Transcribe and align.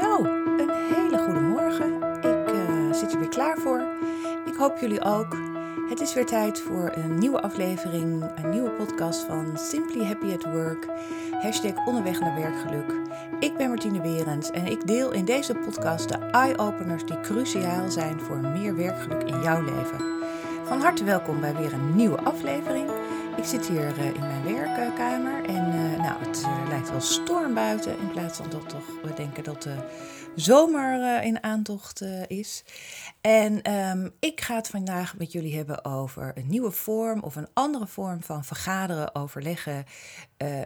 Zo, 0.00 0.24
een 0.56 0.70
hele 0.94 1.18
goede 1.18 1.40
morgen. 1.40 1.94
Ik 2.20 2.54
uh, 2.54 2.92
zit 2.92 3.12
er 3.12 3.18
weer 3.18 3.28
klaar 3.28 3.58
voor. 3.58 3.84
Ik 4.46 4.54
hoop 4.54 4.78
jullie 4.78 5.02
ook. 5.02 5.36
Het 5.88 6.00
is 6.00 6.14
weer 6.14 6.26
tijd 6.26 6.60
voor 6.60 6.92
een 6.94 7.18
nieuwe 7.18 7.40
aflevering, 7.40 8.24
een 8.36 8.50
nieuwe 8.50 8.70
podcast 8.70 9.24
van 9.24 9.52
Simply 9.54 10.04
Happy 10.04 10.32
at 10.32 10.44
Work. 10.44 10.86
Hashtag 11.42 11.86
onderweg 11.86 12.20
naar 12.20 12.34
werkgeluk. 12.34 12.92
Ik 13.40 13.56
ben 13.56 13.68
Martine 13.68 14.00
Berends 14.00 14.50
en 14.50 14.66
ik 14.66 14.86
deel 14.86 15.12
in 15.12 15.24
deze 15.24 15.54
podcast 15.54 16.08
de 16.08 16.14
eye-openers 16.16 17.04
die 17.04 17.20
cruciaal 17.20 17.90
zijn 17.90 18.20
voor 18.20 18.36
meer 18.36 18.76
werkgeluk 18.76 19.22
in 19.22 19.42
jouw 19.42 19.62
leven. 19.62 20.00
Van 20.64 20.80
harte 20.80 21.04
welkom 21.04 21.40
bij 21.40 21.54
weer 21.56 21.72
een 21.72 21.96
nieuwe 21.96 22.18
aflevering. 22.18 22.90
Ik 23.36 23.44
zit 23.44 23.66
hier 23.66 23.98
uh, 23.98 24.06
in 24.06 24.20
mijn 24.20 24.54
werkkamer 24.54 25.35
het 26.36 26.46
uh, 26.46 26.68
lijkt 26.68 26.90
wel 26.90 27.00
storm 27.00 27.54
buiten. 27.54 27.98
In 27.98 28.10
plaats 28.10 28.36
van 28.36 28.50
dat 28.50 28.68
toch 28.68 28.86
we 29.02 29.14
denken 29.14 29.44
dat 29.44 29.62
de 29.62 29.76
zomer 30.34 31.22
in 31.22 31.42
aantocht 31.42 32.00
is. 32.26 32.64
En 33.20 33.72
um, 33.72 34.12
ik 34.20 34.40
ga 34.40 34.54
het 34.54 34.68
vandaag 34.68 35.16
met 35.16 35.32
jullie 35.32 35.56
hebben 35.56 35.84
over 35.84 36.32
een 36.34 36.46
nieuwe 36.46 36.70
vorm 36.70 37.20
of 37.20 37.36
een 37.36 37.48
andere 37.52 37.86
vorm 37.86 38.22
van 38.22 38.44
vergaderen, 38.44 39.14
overleggen. 39.14 39.84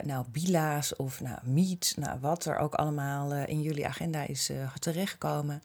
nou, 0.02 0.24
bila's 0.32 0.96
of 0.96 1.20
nou, 1.20 1.38
meet, 1.42 1.94
nou, 1.96 2.20
wat 2.20 2.44
er 2.44 2.58
ook 2.58 2.74
allemaal 2.74 3.34
in 3.34 3.62
jullie 3.62 3.86
agenda 3.86 4.26
is 4.26 4.50
terechtgekomen. 4.78 5.62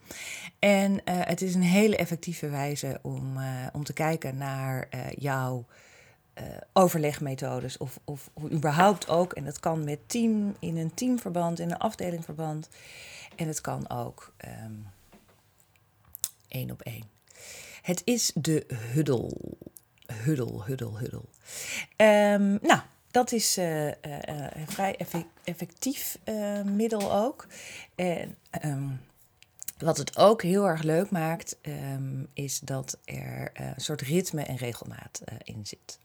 En 0.59 1.01
het 1.05 1.41
is 1.41 1.55
een 1.55 1.61
hele 1.61 1.97
effectieve 1.97 2.49
wijze 2.49 2.99
om, 3.01 3.37
om 3.73 3.83
te 3.83 3.93
kijken 3.93 4.37
naar 4.37 4.87
jouw 5.17 5.65
uh, 6.39 6.45
overlegmethodes 6.73 7.77
of, 7.77 7.99
of, 8.03 8.29
überhaupt 8.51 9.09
ook. 9.09 9.33
En 9.33 9.45
dat 9.45 9.59
kan 9.59 9.83
met 9.83 9.99
team, 10.05 10.55
in 10.59 10.77
een 10.77 10.93
teamverband, 10.93 11.59
in 11.59 11.71
een 11.71 11.77
afdelingverband. 11.77 12.69
En 13.35 13.47
het 13.47 13.61
kan 13.61 13.89
ook 13.89 14.33
um, 14.63 14.87
één 16.47 16.71
op 16.71 16.81
één. 16.81 17.03
Het 17.81 18.01
is 18.05 18.31
de 18.33 18.65
huddel. 18.93 19.57
Huddel, 20.13 20.65
huddel, 20.65 20.97
huddel. 20.97 21.29
Um, 21.97 22.59
nou, 22.61 22.79
dat 23.11 23.31
is 23.31 23.57
uh, 23.57 23.87
uh, 23.87 23.93
een 24.49 24.67
vrij 24.67 24.97
effectief 25.43 26.17
middel 26.63 27.13
ook. 27.13 27.47
En 27.95 28.37
um, 28.65 29.01
wat 29.77 29.97
het 29.97 30.17
ook 30.17 30.41
heel 30.41 30.65
erg 30.65 30.81
leuk 30.81 31.09
maakt, 31.09 31.57
is 32.33 32.59
dat 32.59 32.97
er 33.05 33.51
een 33.53 33.73
soort 33.81 34.01
ritme 34.01 34.43
en 34.43 34.55
regelmaat 34.55 35.21
in 35.43 35.65
zit. 35.65 35.99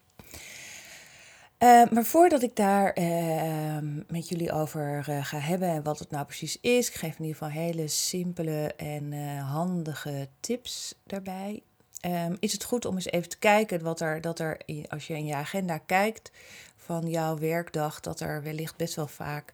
Uh, 1.62 1.90
maar 1.90 2.04
voordat 2.04 2.42
ik 2.42 2.56
daar 2.56 2.98
uh, 2.98 3.76
met 4.08 4.28
jullie 4.28 4.52
over 4.52 5.06
uh, 5.08 5.24
ga 5.24 5.38
hebben 5.38 5.68
en 5.68 5.82
wat 5.82 5.98
het 5.98 6.10
nou 6.10 6.24
precies 6.24 6.60
is, 6.60 6.88
ik 6.88 6.94
geef 6.94 7.18
in 7.18 7.24
ieder 7.24 7.36
geval 7.36 7.62
hele 7.62 7.88
simpele 7.88 8.74
en 8.76 9.12
handige 9.38 10.28
tips 10.40 10.94
daarbij. 11.06 11.62
Um, 12.06 12.36
is 12.38 12.52
het 12.52 12.64
goed 12.64 12.84
om 12.84 12.94
eens 12.94 13.10
even 13.10 13.28
te 13.28 13.38
kijken 13.38 13.82
wat 13.82 14.00
er, 14.00 14.20
dat 14.20 14.38
er, 14.38 14.60
als 14.88 15.06
je 15.06 15.14
in 15.14 15.26
je 15.26 15.34
agenda 15.34 15.78
kijkt 15.78 16.30
van 16.76 17.08
jouw 17.08 17.38
werkdag, 17.38 18.00
dat 18.00 18.20
er 18.20 18.42
wellicht 18.42 18.76
best 18.76 18.94
wel 18.94 19.06
vaak 19.06 19.52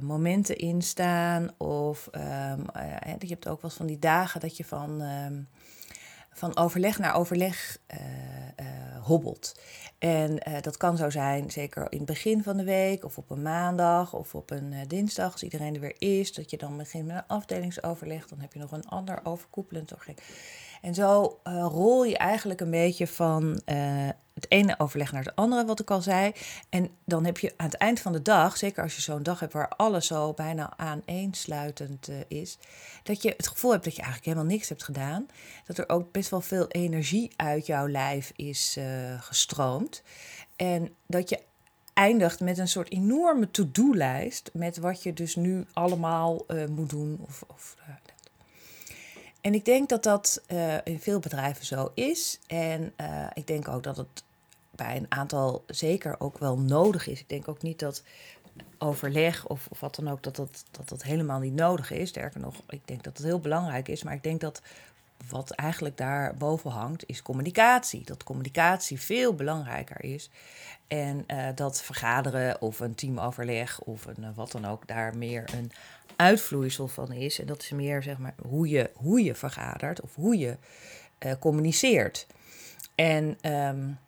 momenten 0.00 0.56
in 0.56 0.82
staan. 0.82 1.58
Of 1.58 2.08
je 3.18 3.26
hebt 3.28 3.48
ook 3.48 3.62
wel 3.62 3.70
van 3.70 3.86
die 3.86 3.98
dagen 3.98 4.40
dat 4.40 4.56
je 4.56 4.64
van, 4.64 5.02
van 6.34 6.56
overleg 6.56 6.98
naar 6.98 7.14
overleg 7.14 7.78
hobbelt. 9.02 9.60
En 9.98 10.30
uh, 10.48 10.60
dat 10.60 10.76
kan 10.76 10.96
zo 10.96 11.10
zijn, 11.10 11.50
zeker 11.50 11.86
in 11.88 11.98
het 11.98 12.06
begin 12.06 12.42
van 12.42 12.56
de 12.56 12.64
week, 12.64 13.04
of 13.04 13.18
op 13.18 13.30
een 13.30 13.42
maandag, 13.42 14.12
of 14.12 14.34
op 14.34 14.50
een 14.50 14.74
dinsdag, 14.88 15.32
als 15.32 15.42
iedereen 15.42 15.74
er 15.74 15.80
weer 15.80 15.94
is, 15.98 16.32
dat 16.32 16.50
je 16.50 16.56
dan 16.56 16.76
begint 16.76 17.06
met 17.06 17.16
een 17.16 17.26
afdelingsoverleg. 17.26 18.28
Dan 18.28 18.40
heb 18.40 18.52
je 18.52 18.58
nog 18.58 18.72
een 18.72 18.88
ander 18.88 19.20
overkoepelend 19.22 19.94
overleg. 19.94 20.16
En 20.82 20.94
zo 20.94 21.40
rol 21.44 22.04
je 22.04 22.18
eigenlijk 22.18 22.60
een 22.60 22.70
beetje 22.70 23.06
van 23.06 23.60
het 24.34 24.50
ene 24.50 24.74
overleg 24.78 25.12
naar 25.12 25.24
het 25.24 25.36
andere, 25.36 25.64
wat 25.64 25.80
ik 25.80 25.90
al 25.90 26.02
zei. 26.02 26.32
En 26.68 26.90
dan 27.04 27.24
heb 27.24 27.38
je 27.38 27.52
aan 27.56 27.66
het 27.66 27.76
eind 27.76 28.00
van 28.00 28.12
de 28.12 28.22
dag, 28.22 28.56
zeker 28.56 28.82
als 28.82 28.94
je 28.94 29.00
zo'n 29.00 29.22
dag 29.22 29.40
hebt 29.40 29.52
waar 29.52 29.68
alles 29.68 30.06
zo 30.06 30.32
bijna 30.32 30.76
aaneensluitend 30.76 32.08
uh, 32.08 32.16
is, 32.28 32.58
dat 33.02 33.22
je 33.22 33.34
het 33.36 33.48
gevoel 33.48 33.70
hebt 33.70 33.84
dat 33.84 33.96
je 33.96 34.02
eigenlijk 34.02 34.32
helemaal 34.32 34.54
niks 34.54 34.68
hebt 34.68 34.84
gedaan. 34.84 35.26
Dat 35.66 35.78
er 35.78 35.88
ook 35.88 36.12
best 36.12 36.30
wel 36.30 36.40
veel 36.40 36.68
energie 36.68 37.32
uit 37.36 37.66
jouw 37.66 37.88
lijf 37.88 38.32
is 38.36 38.76
uh, 38.78 38.84
gestroomd. 39.22 40.02
En 40.56 40.94
dat 41.06 41.28
je 41.28 41.40
eindigt 41.94 42.40
met 42.40 42.58
een 42.58 42.68
soort 42.68 42.90
enorme 42.90 43.50
to-do-lijst 43.50 44.50
met 44.52 44.76
wat 44.76 45.02
je 45.02 45.12
dus 45.12 45.36
nu 45.36 45.66
allemaal 45.72 46.44
uh, 46.48 46.66
moet 46.66 46.90
doen. 46.90 47.18
Of, 47.26 47.44
of 47.46 47.76
en 49.44 49.54
ik 49.54 49.64
denk 49.64 49.88
dat 49.88 50.02
dat 50.02 50.42
uh, 50.52 50.74
in 50.84 51.00
veel 51.00 51.18
bedrijven 51.18 51.66
zo 51.66 51.90
is. 51.94 52.38
En 52.46 52.92
uh, 53.00 53.26
ik 53.34 53.46
denk 53.46 53.68
ook 53.68 53.82
dat 53.82 53.96
het 53.96 54.24
bij 54.70 54.96
een 54.96 55.06
aantal 55.08 55.64
zeker 55.66 56.20
ook 56.20 56.38
wel 56.38 56.58
nodig 56.58 57.06
is. 57.06 57.20
Ik 57.20 57.28
denk 57.28 57.48
ook 57.48 57.62
niet 57.62 57.78
dat 57.78 58.02
overleg 58.78 59.46
of, 59.46 59.66
of 59.70 59.80
wat 59.80 59.94
dan 59.94 60.08
ook, 60.08 60.22
dat 60.22 60.36
dat, 60.36 60.64
dat 60.70 60.88
dat 60.88 61.02
helemaal 61.02 61.38
niet 61.38 61.54
nodig 61.54 61.90
is. 61.90 62.08
Sterker 62.08 62.40
nog, 62.40 62.54
ik 62.68 62.80
denk 62.84 63.02
dat 63.04 63.16
het 63.16 63.26
heel 63.26 63.40
belangrijk 63.40 63.88
is. 63.88 64.02
Maar 64.02 64.14
ik 64.14 64.22
denk 64.22 64.40
dat 64.40 64.62
wat 65.28 65.50
eigenlijk 65.50 65.96
daar 65.96 66.36
boven 66.36 66.70
hangt, 66.70 67.08
is 67.08 67.22
communicatie. 67.22 68.04
Dat 68.04 68.24
communicatie 68.24 69.00
veel 69.00 69.34
belangrijker 69.34 70.04
is. 70.04 70.30
En 70.88 71.24
uh, 71.26 71.46
dat 71.54 71.82
vergaderen 71.82 72.60
of 72.60 72.80
een 72.80 72.94
teamoverleg 72.94 73.80
of 73.80 74.06
een, 74.06 74.34
wat 74.34 74.52
dan 74.52 74.66
ook 74.66 74.86
daar 74.86 75.16
meer 75.16 75.44
een 75.54 75.72
uitvloeisel 76.16 76.88
van 76.88 77.12
is. 77.12 77.40
En 77.40 77.46
dat 77.46 77.62
is 77.62 77.70
meer 77.70 78.02
zeg 78.02 78.18
maar 78.18 78.34
hoe 78.46 78.68
je, 78.68 78.90
hoe 78.94 79.24
je 79.24 79.34
vergadert 79.34 80.00
of 80.00 80.14
hoe 80.14 80.38
je 80.38 80.56
uh, 81.24 81.32
communiceert. 81.40 82.26
En 82.94 83.38
um, 83.42 83.98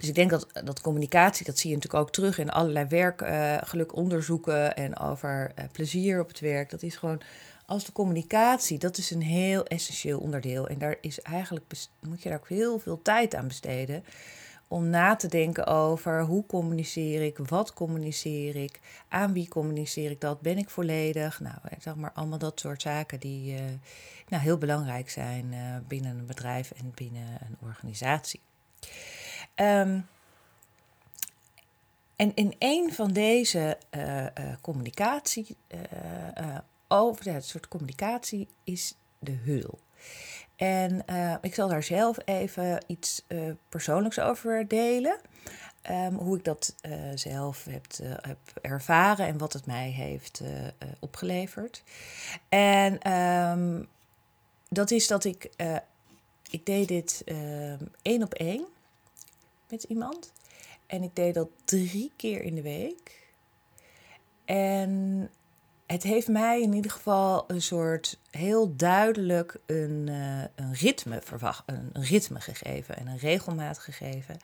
dus 0.00 0.08
ik 0.08 0.14
denk 0.14 0.30
dat, 0.30 0.46
dat 0.64 0.80
communicatie, 0.80 1.46
dat 1.46 1.58
zie 1.58 1.70
je 1.70 1.76
natuurlijk 1.76 2.02
ook 2.02 2.12
terug 2.12 2.38
in 2.38 2.50
allerlei 2.50 2.86
werkgelukonderzoeken 2.86 4.54
uh, 4.54 4.84
en 4.84 4.98
over 4.98 5.52
uh, 5.58 5.64
plezier 5.72 6.20
op 6.20 6.28
het 6.28 6.40
werk. 6.40 6.70
Dat 6.70 6.82
is 6.82 6.96
gewoon, 6.96 7.20
als 7.66 7.84
de 7.84 7.92
communicatie, 7.92 8.78
dat 8.78 8.98
is 8.98 9.10
een 9.10 9.22
heel 9.22 9.64
essentieel 9.64 10.18
onderdeel. 10.18 10.68
En 10.68 10.78
daar 10.78 10.96
is 11.00 11.20
eigenlijk, 11.20 11.64
moet 12.00 12.22
je 12.22 12.28
daar 12.28 12.38
ook 12.38 12.48
heel 12.48 12.78
veel 12.78 13.02
tijd 13.02 13.34
aan 13.34 13.46
besteden 13.46 14.04
om 14.70 14.88
na 14.88 15.16
te 15.16 15.28
denken 15.28 15.66
over 15.66 16.22
hoe 16.22 16.46
communiceer 16.46 17.22
ik, 17.22 17.38
wat 17.38 17.72
communiceer 17.72 18.56
ik, 18.56 18.80
aan 19.08 19.32
wie 19.32 19.48
communiceer 19.48 20.10
ik 20.10 20.20
dat, 20.20 20.40
ben 20.40 20.58
ik 20.58 20.70
volledig. 20.70 21.40
Nou, 21.40 21.54
zeg 21.78 21.94
maar 21.94 22.12
allemaal 22.12 22.38
dat 22.38 22.60
soort 22.60 22.82
zaken 22.82 23.20
die 23.20 23.52
uh, 23.52 23.60
nou, 24.28 24.42
heel 24.42 24.58
belangrijk 24.58 25.10
zijn 25.10 25.52
uh, 25.52 25.76
binnen 25.88 26.18
een 26.18 26.26
bedrijf 26.26 26.70
en 26.70 26.92
binnen 26.94 27.38
een 27.40 27.56
organisatie. 27.60 28.40
Um, 29.56 30.06
en 32.16 32.34
in 32.34 32.54
een 32.58 32.92
van 32.92 33.12
deze 33.12 33.78
communicatie, 34.60 35.56
over 36.88 37.32
het 37.32 37.44
soort 37.44 37.68
communicatie, 37.68 38.48
is 38.64 38.94
de 39.18 39.32
hul. 39.32 39.78
En 40.60 41.02
uh, 41.10 41.34
ik 41.40 41.54
zal 41.54 41.68
daar 41.68 41.82
zelf 41.82 42.18
even 42.24 42.84
iets 42.86 43.22
uh, 43.28 43.52
persoonlijks 43.68 44.18
over 44.18 44.68
delen. 44.68 45.18
Um, 45.90 46.14
hoe 46.14 46.36
ik 46.36 46.44
dat 46.44 46.74
uh, 46.82 46.92
zelf 47.14 47.64
heb, 47.64 47.86
heb, 48.02 48.38
ervaren 48.60 49.26
en 49.26 49.38
wat 49.38 49.52
het 49.52 49.66
mij 49.66 49.88
heeft 49.88 50.42
opgeleverd. 50.98 51.82
En 52.48 53.12
um, 53.12 53.88
dat 54.68 54.90
is 54.90 55.06
dat 55.06 55.24
ik, 55.24 55.50
ik 56.50 56.66
deed 56.66 56.88
dit 56.88 57.22
ehm, 57.24 57.84
één 58.02 58.22
op 58.22 58.34
één 58.34 58.64
met 59.68 59.82
iemand. 59.82 60.32
En 60.86 61.02
ik 61.02 61.16
deed 61.16 61.34
dat 61.34 61.48
drie 61.64 62.12
keer 62.16 62.42
in 62.42 62.54
de 62.54 62.62
week. 62.62 63.28
En 64.44 65.30
het 65.90 66.02
heeft 66.02 66.28
mij 66.28 66.62
in 66.62 66.72
ieder 66.72 66.90
geval 66.90 67.44
een 67.46 67.62
soort 67.62 68.18
heel 68.30 68.76
duidelijk 68.76 69.56
een, 69.66 70.06
uh, 70.08 70.42
een, 70.54 70.72
ritme, 70.72 71.22
een, 71.66 71.90
ritme 71.92 72.40
gegeven 72.40 72.96
en 72.96 73.06
een 73.06 73.18
regelmaat 73.18 73.78
gegeven. 73.78 74.36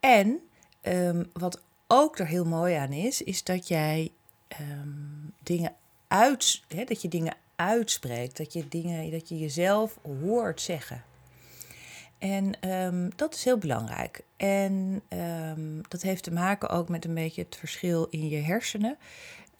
En 0.00 0.40
um, 0.82 1.30
wat 1.32 1.60
ook 1.86 2.18
er 2.18 2.26
heel 2.26 2.44
mooi 2.44 2.74
aan 2.74 2.92
is, 2.92 3.22
is 3.22 3.44
dat 3.44 3.68
jij 3.68 4.12
um, 4.60 5.32
dingen 5.42 5.74
uit, 6.08 6.62
hè, 6.68 6.84
dat 6.84 7.02
je 7.02 7.08
dingen 7.08 7.34
uitspreekt, 7.56 8.36
dat 8.36 8.52
je 8.52 8.68
dingen, 8.68 9.10
dat 9.10 9.28
je 9.28 9.38
jezelf 9.38 9.98
hoort 10.20 10.60
zeggen. 10.60 11.04
En 12.18 12.70
um, 12.70 13.10
dat 13.16 13.34
is 13.34 13.44
heel 13.44 13.58
belangrijk. 13.58 14.24
En 14.36 15.02
dat 15.88 16.02
heeft 16.02 16.22
te 16.22 16.32
maken 16.32 16.68
ook 16.68 16.88
met 16.88 17.04
een 17.04 17.14
beetje 17.14 17.42
het 17.42 17.56
verschil 17.56 18.06
in 18.10 18.28
je 18.28 18.40
hersenen. 18.40 18.98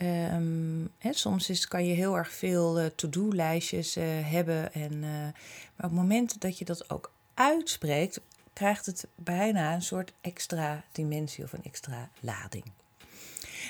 Um, 0.02 0.91
hè, 0.99 1.12
soms 1.12 1.50
is, 1.50 1.69
kan 1.69 1.87
je 1.87 1.94
heel 1.94 2.17
erg 2.17 2.32
veel 2.32 2.81
uh, 2.81 2.87
to-do-lijstjes 2.87 3.97
uh, 3.97 4.05
hebben. 4.08 4.73
En, 4.73 4.93
uh, 4.93 5.02
maar 5.02 5.32
op 5.76 5.82
het 5.82 5.93
moment 5.93 6.41
dat 6.41 6.58
je 6.58 6.64
dat 6.64 6.91
ook 6.91 7.12
uitspreekt, 7.35 8.20
krijgt 8.52 8.87
het 8.87 9.06
bijna 9.14 9.75
een 9.75 9.82
soort 9.82 10.12
extra 10.20 10.85
dimensie 10.93 11.44
of 11.44 11.52
een 11.52 11.64
extra 11.64 12.08
lading. 12.20 12.64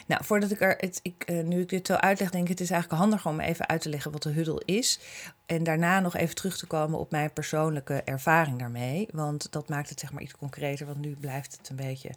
Nou, 0.07 0.25
voordat 0.25 0.51
ik 0.51 0.61
er, 0.61 0.75
het, 0.79 1.01
ik, 1.03 1.45
nu 1.45 1.61
ik 1.61 1.69
dit 1.69 1.87
zo 1.87 1.95
uitleg, 1.95 2.31
denk 2.31 2.45
ik, 2.45 2.51
het 2.51 2.61
is 2.61 2.71
eigenlijk 2.71 3.03
handiger 3.03 3.31
om 3.31 3.41
even 3.41 3.69
uit 3.69 3.81
te 3.81 3.89
leggen 3.89 4.13
wat 4.13 4.23
de 4.23 4.31
huddle 4.31 4.63
is. 4.65 5.01
En 5.47 5.65
daarna 5.65 6.01
nog 6.01 6.17
even 6.17 6.35
terug 6.35 6.59
te 6.59 6.67
komen 6.67 6.99
op 6.99 7.11
mijn 7.11 7.33
persoonlijke 7.33 8.03
ervaring 8.03 8.59
daarmee. 8.59 9.09
Want 9.13 9.53
dat 9.53 9.69
maakt 9.69 9.89
het 9.89 10.01
zeg 10.01 10.13
maar 10.13 10.23
iets 10.23 10.37
concreter, 10.37 10.87
want 10.87 10.99
nu 10.99 11.17
blijft 11.21 11.57
het 11.57 11.69
een 11.69 11.77
beetje 11.77 12.11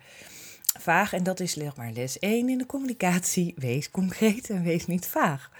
vaag. 0.79 1.13
En 1.13 1.23
dat 1.23 1.39
is 1.39 1.53
zeg 1.53 1.75
maar 1.75 1.91
les 1.91 2.19
1 2.19 2.49
in 2.49 2.57
de 2.57 2.65
communicatie. 2.65 3.53
Wees 3.57 3.91
concreet 3.91 4.49
en 4.49 4.63
wees 4.63 4.85
niet 4.85 5.05
vaag. 5.05 5.51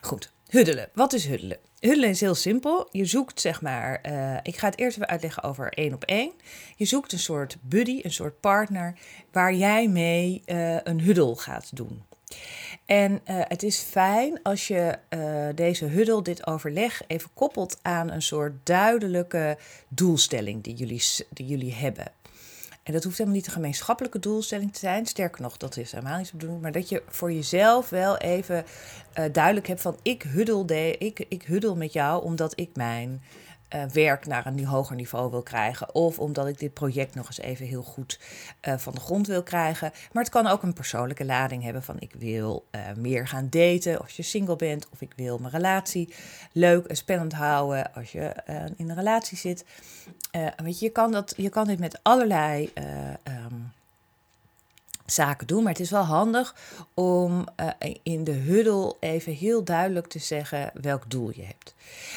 Goed, 0.00 0.32
huddelen. 0.46 0.88
Wat 0.94 1.12
is 1.12 1.26
huddelen? 1.26 1.58
Huddelen 1.80 2.08
is 2.08 2.20
heel 2.20 2.34
simpel. 2.34 2.88
Je 2.90 3.04
zoekt 3.04 3.40
zeg 3.40 3.62
maar, 3.62 4.00
uh, 4.06 4.36
ik 4.42 4.56
ga 4.56 4.68
het 4.68 4.78
eerst 4.78 4.96
even 4.96 5.08
uitleggen 5.08 5.42
over 5.42 5.72
één 5.72 5.94
op 5.94 6.04
één. 6.04 6.32
Je 6.76 6.84
zoekt 6.84 7.12
een 7.12 7.18
soort 7.18 7.56
buddy, 7.60 8.00
een 8.02 8.12
soort 8.12 8.40
partner, 8.40 8.98
waar 9.32 9.54
jij 9.54 9.88
mee 9.88 10.42
uh, 10.46 10.76
een 10.82 11.00
huddel 11.00 11.36
gaat 11.36 11.76
doen. 11.76 12.02
En 12.86 13.12
uh, 13.12 13.18
het 13.26 13.62
is 13.62 13.78
fijn 13.78 14.42
als 14.42 14.68
je 14.68 14.98
deze 15.54 15.84
huddel, 15.84 16.22
dit 16.22 16.46
overleg, 16.46 17.02
even 17.06 17.30
koppelt 17.34 17.78
aan 17.82 18.10
een 18.10 18.22
soort 18.22 18.66
duidelijke 18.66 19.58
doelstelling 19.88 20.62
die 20.62 20.74
jullie, 20.74 21.02
die 21.30 21.46
jullie 21.46 21.74
hebben. 21.74 22.12
En 22.88 22.94
dat 22.94 23.04
hoeft 23.04 23.18
helemaal 23.18 23.38
niet 23.38 23.46
een 23.46 23.52
gemeenschappelijke 23.52 24.18
doelstelling 24.18 24.72
te 24.72 24.78
zijn. 24.78 25.06
Sterker 25.06 25.42
nog, 25.42 25.56
dat 25.56 25.76
is 25.76 25.92
helemaal 25.92 26.18
niet 26.18 26.32
de. 26.34 26.58
Maar 26.60 26.72
dat 26.72 26.88
je 26.88 27.02
voor 27.08 27.32
jezelf 27.32 27.88
wel 27.88 28.16
even 28.16 28.64
uh, 29.18 29.24
duidelijk 29.32 29.66
hebt 29.66 29.80
van 29.80 29.96
ik 30.02 30.22
huddel, 30.22 30.66
de, 30.66 30.96
ik, 30.98 31.24
ik 31.28 31.42
huddel 31.42 31.76
met 31.76 31.92
jou 31.92 32.22
omdat 32.22 32.52
ik 32.60 32.70
mijn 32.74 33.22
uh, 33.74 33.84
werk 33.84 34.26
naar 34.26 34.46
een 34.46 34.64
hoger 34.64 34.96
niveau 34.96 35.30
wil 35.30 35.42
krijgen. 35.42 35.94
Of 35.94 36.18
omdat 36.18 36.46
ik 36.46 36.58
dit 36.58 36.74
project 36.74 37.14
nog 37.14 37.26
eens 37.26 37.40
even 37.40 37.66
heel 37.66 37.82
goed 37.82 38.20
uh, 38.68 38.78
van 38.78 38.94
de 38.94 39.00
grond 39.00 39.26
wil 39.26 39.42
krijgen. 39.42 39.92
Maar 40.12 40.22
het 40.22 40.32
kan 40.32 40.46
ook 40.46 40.62
een 40.62 40.72
persoonlijke 40.72 41.24
lading 41.24 41.62
hebben 41.62 41.82
van 41.82 41.96
ik 41.98 42.14
wil 42.18 42.66
uh, 42.70 42.80
meer 42.96 43.28
gaan 43.28 43.46
daten 43.50 44.00
als 44.00 44.16
je 44.16 44.22
single 44.22 44.56
bent. 44.56 44.88
Of 44.92 45.00
ik 45.00 45.12
wil 45.16 45.38
mijn 45.38 45.52
relatie 45.52 46.14
leuk 46.52 46.86
en 46.86 46.96
spannend 46.96 47.32
houden 47.32 47.94
als 47.94 48.12
je 48.12 48.32
in 48.76 48.90
een 48.90 48.96
relatie 48.96 49.36
zit. 49.36 49.64
weet 50.56 50.78
je, 50.78 50.84
je 50.84 50.92
kan, 50.92 51.12
dat, 51.12 51.34
je 51.36 51.48
kan 51.48 51.66
dit 51.66 51.78
met 51.78 51.98
allerlei 52.02 52.70
um, 53.24 53.72
zaken 55.12 55.46
doen. 55.46 55.62
Maar 55.62 55.72
het 55.72 55.80
is 55.80 55.90
wel 55.90 56.02
handig 56.02 56.54
om 56.94 57.46
uh, 57.60 57.94
in 58.02 58.24
de 58.24 58.32
huddle 58.32 58.96
even 59.00 59.32
heel 59.32 59.64
duidelijk 59.64 60.06
te 60.06 60.18
zeggen 60.18 60.70
welk 60.74 61.10
doel 61.10 61.30
je 61.34 61.44
hebt. 61.44 61.74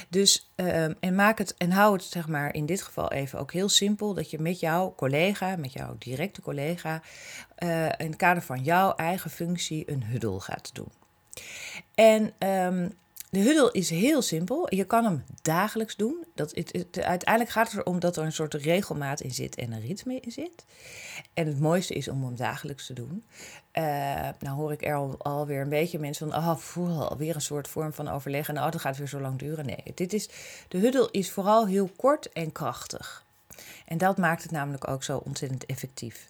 Dus 0.10 0.52
um, 0.56 0.96
en 1.00 1.16
maak 1.16 1.38
het 1.38 1.56
en 1.58 1.72
hou 1.72 1.94
het 1.94 2.04
zeg 2.04 2.28
maar 2.28 2.54
in 2.54 2.66
dit 2.66 2.82
geval 2.82 3.12
even 3.12 3.40
ook 3.40 3.52
heel 3.52 3.70
simpel 3.70 4.14
dat 4.14 4.30
je 4.30 4.40
met 4.40 4.60
jouw 4.60 4.94
collega, 4.96 5.56
met 5.56 5.74
jouw 5.74 5.96
directe 6.00 6.42
collega, 6.42 7.02
uh, 7.64 7.86
in 7.86 8.08
het 8.08 8.16
kader 8.16 8.44
van 8.44 8.64
jouw 8.64 8.96
eigen 8.96 9.30
functie 9.30 9.92
een 9.92 10.04
huddle 10.04 10.40
gaat 10.40 10.70
doen. 10.74 10.92
En 11.96 12.34
um, 12.40 12.94
de 13.32 13.40
huddle 13.40 13.70
is 13.72 13.90
heel 13.90 14.22
simpel. 14.22 14.76
Je 14.76 14.84
kan 14.84 15.04
hem 15.04 15.24
dagelijks 15.42 15.96
doen. 15.96 16.26
Dat, 16.36 16.52
het, 16.56 17.00
uiteindelijk 17.02 17.50
gaat 17.50 17.72
het 17.72 17.80
erom 17.80 18.00
dat 18.00 18.18
er 18.18 18.24
een 18.24 18.32
soort 18.32 18.54
regelmaat 18.54 19.22
in 19.22 19.32
zit 19.32 19.56
en 19.56 19.72
een 19.72 19.82
ritme 19.82 20.20
in 20.20 20.32
zit. 20.32 20.66
En 21.34 21.48
het 21.48 21.60
mooiste 21.60 21.94
is 21.94 22.08
om 22.08 22.24
hem 22.24 22.36
dagelijks 22.36 22.86
te 22.86 22.94
doen. 22.94 23.24
Uh, 23.74 23.84
nou 24.40 24.56
hoor 24.56 24.72
ik 24.72 24.86
er 24.86 24.96
al, 24.96 25.16
alweer 25.18 25.62
een 25.62 25.70
beetje 25.70 26.00
mensen 26.00 26.32
van, 26.32 26.38
oh, 26.38 26.56
voel, 26.58 27.10
alweer 27.10 27.36
een 27.36 27.42
soort 27.42 27.68
vorm 27.68 27.94
van 27.94 28.08
overleg. 28.08 28.50
En 28.50 28.58
oh, 28.58 28.72
dat 28.72 28.82
gaat 28.82 28.98
weer 28.98 29.08
zo 29.08 29.20
lang 29.20 29.40
duren. 29.40 29.66
Nee, 29.66 29.84
dit 29.96 30.14
is, 30.14 30.30
de 30.68 30.78
huddle 30.78 31.10
is 31.12 31.32
vooral 31.32 31.68
heel 31.68 31.90
kort 31.96 32.30
en 32.30 32.52
krachtig. 32.52 33.26
En 33.86 33.98
dat 33.98 34.18
maakt 34.18 34.44
het 34.44 34.52
namelijk 34.52 34.88
ook 34.88 35.04
zo 35.04 35.22
ontzettend 35.26 35.66
effectief. 35.66 36.28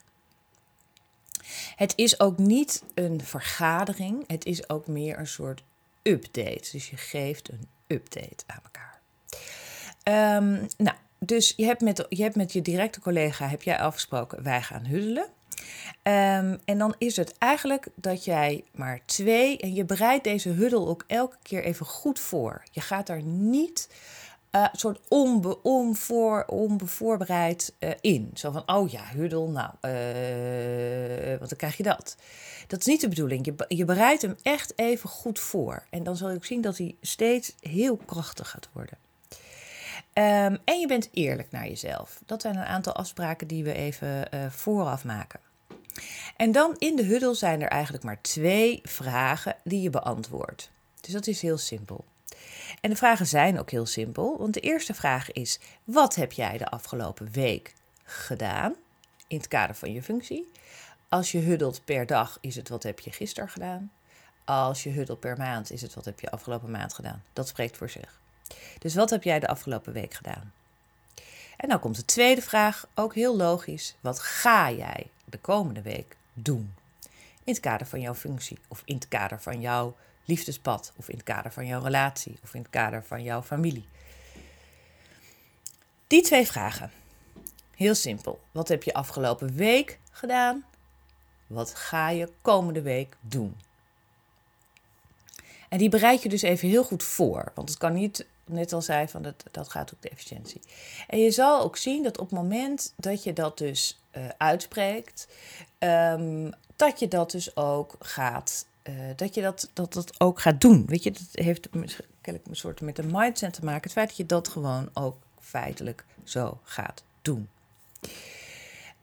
Het 1.76 1.94
is 1.96 2.20
ook 2.20 2.38
niet 2.38 2.84
een 2.94 3.22
vergadering. 3.24 4.24
Het 4.28 4.46
is 4.46 4.70
ook 4.70 4.88
meer 4.88 5.20
een 5.20 5.28
soort 5.28 5.64
update. 6.04 6.70
Dus 6.72 6.90
je 6.90 6.98
geeft 6.98 7.50
een 7.52 7.68
update 7.88 8.44
aan 8.46 8.60
elkaar. 8.64 9.00
Um, 10.38 10.68
nou, 10.78 10.98
dus 11.20 11.54
je 11.56 11.66
hebt, 11.66 11.82
met, 11.82 12.06
je 12.10 12.24
hebt 12.24 12.36
met 12.36 12.54
je 12.54 12.62
directe 12.62 13.00
collega 13.00 13.48
heb 13.48 13.62
jij 13.64 13.80
afgesproken, 13.80 14.44
wij 14.44 14.62
gaan 14.62 14.86
huddelen. 14.86 15.26
Um, 16.04 16.60
en 16.66 16.78
dan 16.78 16.96
is 16.98 17.16
het 17.16 17.38
eigenlijk 17.38 17.88
dat 17.96 18.26
jij 18.26 18.64
maar 18.72 19.02
twee, 19.06 19.58
en 19.58 19.74
je 19.74 19.86
bereidt 19.86 20.24
deze 20.24 20.50
huddel 20.50 20.88
ook 20.88 21.04
elke 21.08 21.38
keer 21.44 21.64
even 21.64 21.86
goed 21.86 22.20
voor. 22.20 22.64
Je 22.72 22.82
gaat 22.82 23.08
daar 23.08 23.22
niet 23.24 23.90
uh, 24.52 24.66
soort 24.72 25.00
onbe, 25.08 25.62
onvoor, 25.62 26.46
onbevoorbereid 26.46 27.74
uh, 27.80 27.90
in. 28.02 28.32
Zo 28.34 28.52
van, 28.52 28.64
oh 28.66 28.90
ja, 28.90 29.04
huddel, 29.14 29.50
nou, 29.50 29.72
uh, 29.82 31.38
want 31.38 31.50
dan 31.50 31.58
krijg 31.58 31.78
je 31.78 31.84
dat. 31.84 32.18
Dat 32.68 32.80
is 32.80 32.86
niet 32.86 33.02
de 33.02 33.08
bedoeling. 33.08 33.46
Je, 33.46 33.66
je 33.68 33.86
bereidt 33.86 34.22
hem 34.22 34.36
echt 34.42 34.74
even 34.76 35.10
goed 35.10 35.40
voor. 35.40 35.84
En 35.90 36.04
dan 36.04 36.18
zal 36.18 36.30
je 36.30 36.36
ook 36.36 36.46
zien 36.46 36.62
dat 36.62 36.78
hij 36.78 36.96
steeds 37.02 37.56
heel 37.60 37.98
krachtig 37.98 38.50
gaat 38.50 38.70
worden. 38.74 38.98
Um, 40.14 40.58
en 40.66 40.80
je 40.80 40.88
bent 40.88 41.10
eerlijk 41.12 41.52
naar 41.52 41.68
jezelf. 41.68 42.22
Dat 42.26 42.42
zijn 42.42 42.56
een 42.56 42.64
aantal 42.64 42.94
afspraken 42.94 43.48
die 43.48 43.64
we 43.64 43.74
even 43.74 44.28
vooraf 44.52 45.04
maken. 45.04 45.40
En 46.38 46.52
dan 46.52 46.76
in 46.78 46.96
de 46.96 47.04
huddel 47.04 47.36
zijn 47.36 47.62
er 47.62 47.68
eigenlijk 47.68 48.04
maar 48.04 48.22
twee 48.22 48.80
vragen 48.84 49.56
die 49.64 49.82
je 49.82 49.90
beantwoordt. 49.90 50.72
Dus 51.02 51.14
dat 51.14 51.28
is 51.28 51.42
heel 51.42 51.58
simpel. 51.58 52.06
En 52.82 52.90
de 52.90 52.96
vragen 52.96 53.28
zijn 53.28 53.60
ook 53.60 53.72
heel 53.72 53.86
simpel, 53.86 54.38
want 54.38 54.54
de 54.54 54.60
eerste 54.60 54.94
vraag 54.94 55.32
is: 55.32 55.60
wat 55.84 56.16
heb 56.16 56.32
jij 56.32 56.58
de 56.58 56.70
afgelopen 56.70 57.32
week 57.32 57.74
gedaan 58.04 58.74
in 59.28 59.38
het 59.38 59.48
kader 59.48 59.76
van 59.76 59.94
je 59.94 60.04
functie? 60.04 60.52
Als 61.10 61.32
je 61.32 61.38
huddelt 61.38 61.82
per 61.86 62.06
dag, 62.06 62.38
is 62.42 62.56
het 62.56 62.70
wat 62.70 62.84
heb 62.84 63.00
je 63.00 63.12
gisteren 63.12 63.50
gedaan? 63.50 63.92
Als 64.46 64.84
je 64.84 64.90
huddelt 64.90 65.20
per 65.20 65.38
maand, 65.38 65.72
is 65.72 65.82
het 65.82 65.94
wat 65.94 66.06
heb 66.06 66.20
je 66.20 66.32
afgelopen 66.32 66.72
maand 66.72 66.94
gedaan? 66.94 67.24
Dat 67.34 67.48
spreekt 67.48 67.78
voor 67.78 67.90
zich. 67.90 68.20
Dus 68.80 68.96
wat 68.96 69.10
heb 69.10 69.24
jij 69.24 69.40
de 69.40 69.48
afgelopen 69.48 69.94
week 69.94 70.14
gedaan? 70.14 70.54
En 71.58 71.70
dan 71.70 71.80
komt 71.80 71.96
de 71.96 72.06
tweede 72.06 72.42
vraag, 72.42 72.88
ook 72.96 73.16
heel 73.16 73.36
logisch. 73.36 73.96
Wat 74.00 74.20
ga 74.20 74.72
jij 74.72 75.08
de 75.26 75.38
komende 75.38 75.82
week 75.82 76.16
doen? 76.34 76.74
In 77.44 77.54
het 77.54 77.60
kader 77.60 77.88
van 77.88 78.02
jouw 78.02 78.16
functie 78.16 78.60
of 78.68 78.82
in 78.86 78.96
het 78.96 79.08
kader 79.08 79.42
van 79.42 79.62
jouw 79.62 79.96
liefdespad 80.32 80.94
of 80.98 81.10
in 81.10 81.16
het 81.16 81.24
kader 81.24 81.52
van 81.52 81.66
jouw 81.66 81.82
relatie 81.84 82.38
of 82.44 82.54
in 82.54 82.62
het 82.62 82.70
kader 82.70 83.04
van 83.04 83.24
jouw 83.24 83.42
familie? 83.42 83.86
Die 86.08 86.22
twee 86.22 86.48
vragen. 86.48 86.92
Heel 87.76 87.96
simpel. 87.96 88.40
Wat 88.52 88.68
heb 88.68 88.84
je 88.84 88.94
afgelopen 88.94 89.56
week 89.56 90.00
gedaan? 90.12 90.66
Wat 91.48 91.76
ga 91.76 92.10
je 92.10 92.32
komende 92.42 92.82
week 92.82 93.16
doen? 93.20 93.56
En 95.70 95.78
die 95.78 95.90
bereid 95.90 96.24
je 96.24 96.30
dus 96.30 96.42
even 96.42 96.68
heel 96.68 96.84
goed 96.84 97.04
voor. 97.04 97.52
Want 97.56 97.70
het 97.70 97.78
kan 97.78 97.94
niet, 97.94 98.26
net 98.46 98.74
al 98.74 98.82
zei, 98.82 99.08
van 99.08 99.22
dat, 99.22 99.44
dat 99.52 99.70
gaat 99.70 99.94
ook 99.94 100.02
de 100.02 100.10
efficiëntie. 100.10 100.62
En 101.08 101.20
je 101.20 101.32
zal 101.32 101.62
ook 101.62 101.78
zien 101.78 102.04
dat 102.04 102.18
op 102.18 102.30
het 102.30 102.40
moment 102.40 102.94
dat 102.96 103.24
je 103.24 103.34
dat 103.34 103.58
dus 103.58 104.00
uh, 104.18 104.30
uitspreekt, 104.38 105.28
um, 105.80 106.54
dat 106.76 107.00
je 107.00 107.08
dat 107.08 107.32
dus 107.32 107.56
ook 107.56 107.96
gaat 108.00 108.66
uh, 108.84 108.96
dat 109.16 109.36
je 109.36 109.42
dat, 109.42 109.70
dat, 109.74 109.94
dat 109.94 110.20
ook 110.20 110.42
gaat 110.42 110.62
doen. 110.62 110.86
Weet 110.86 111.04
je, 111.04 111.12
dat 111.12 111.28
heeft 111.32 111.70
kennelijk 111.70 112.50
een 112.50 112.56
soort 112.56 112.82
met 112.82 112.98
een 112.98 113.12
mindset 113.12 113.54
te 113.54 113.66
maken. 113.66 113.84
Het 113.84 113.92
feit 113.92 114.08
dat 114.08 114.18
je 114.18 114.26
dat 114.26 114.48
gewoon 114.48 114.90
ook 114.94 115.18
feitelijk 115.40 116.06
zo 116.24 116.60
gaat 116.64 117.04
doen. 117.22 117.50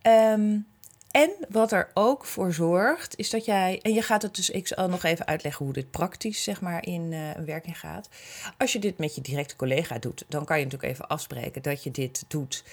Um, 0.03 0.67
en 1.11 1.31
wat 1.49 1.73
er 1.73 1.91
ook 1.95 2.25
voor 2.25 2.53
zorgt, 2.53 3.17
is 3.17 3.31
dat 3.31 3.45
jij. 3.45 3.79
En 3.83 3.93
je 3.93 4.03
gaat 4.03 4.23
het 4.23 4.35
dus. 4.35 4.51
Ik 4.51 4.67
zal 4.67 4.89
nog 4.89 5.03
even 5.03 5.27
uitleggen 5.27 5.65
hoe 5.65 5.75
dit 5.75 5.91
praktisch, 5.91 6.43
zeg 6.43 6.61
maar, 6.61 6.87
in 6.87 7.13
uh, 7.13 7.31
werking 7.33 7.79
gaat. 7.79 8.09
Als 8.59 8.73
je 8.73 8.79
dit 8.79 8.99
met 8.99 9.15
je 9.15 9.21
directe 9.21 9.57
collega 9.57 9.99
doet, 9.99 10.25
dan 10.29 10.45
kan 10.45 10.59
je 10.59 10.65
natuurlijk 10.65 10.93
even 10.93 11.09
afspreken 11.09 11.63
dat 11.63 11.83
je 11.83 11.91
dit 11.91 12.25
doet 12.29 12.65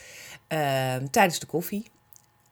uh, 0.49 0.95
tijdens 0.95 1.39
de 1.39 1.45
koffie. 1.45 1.85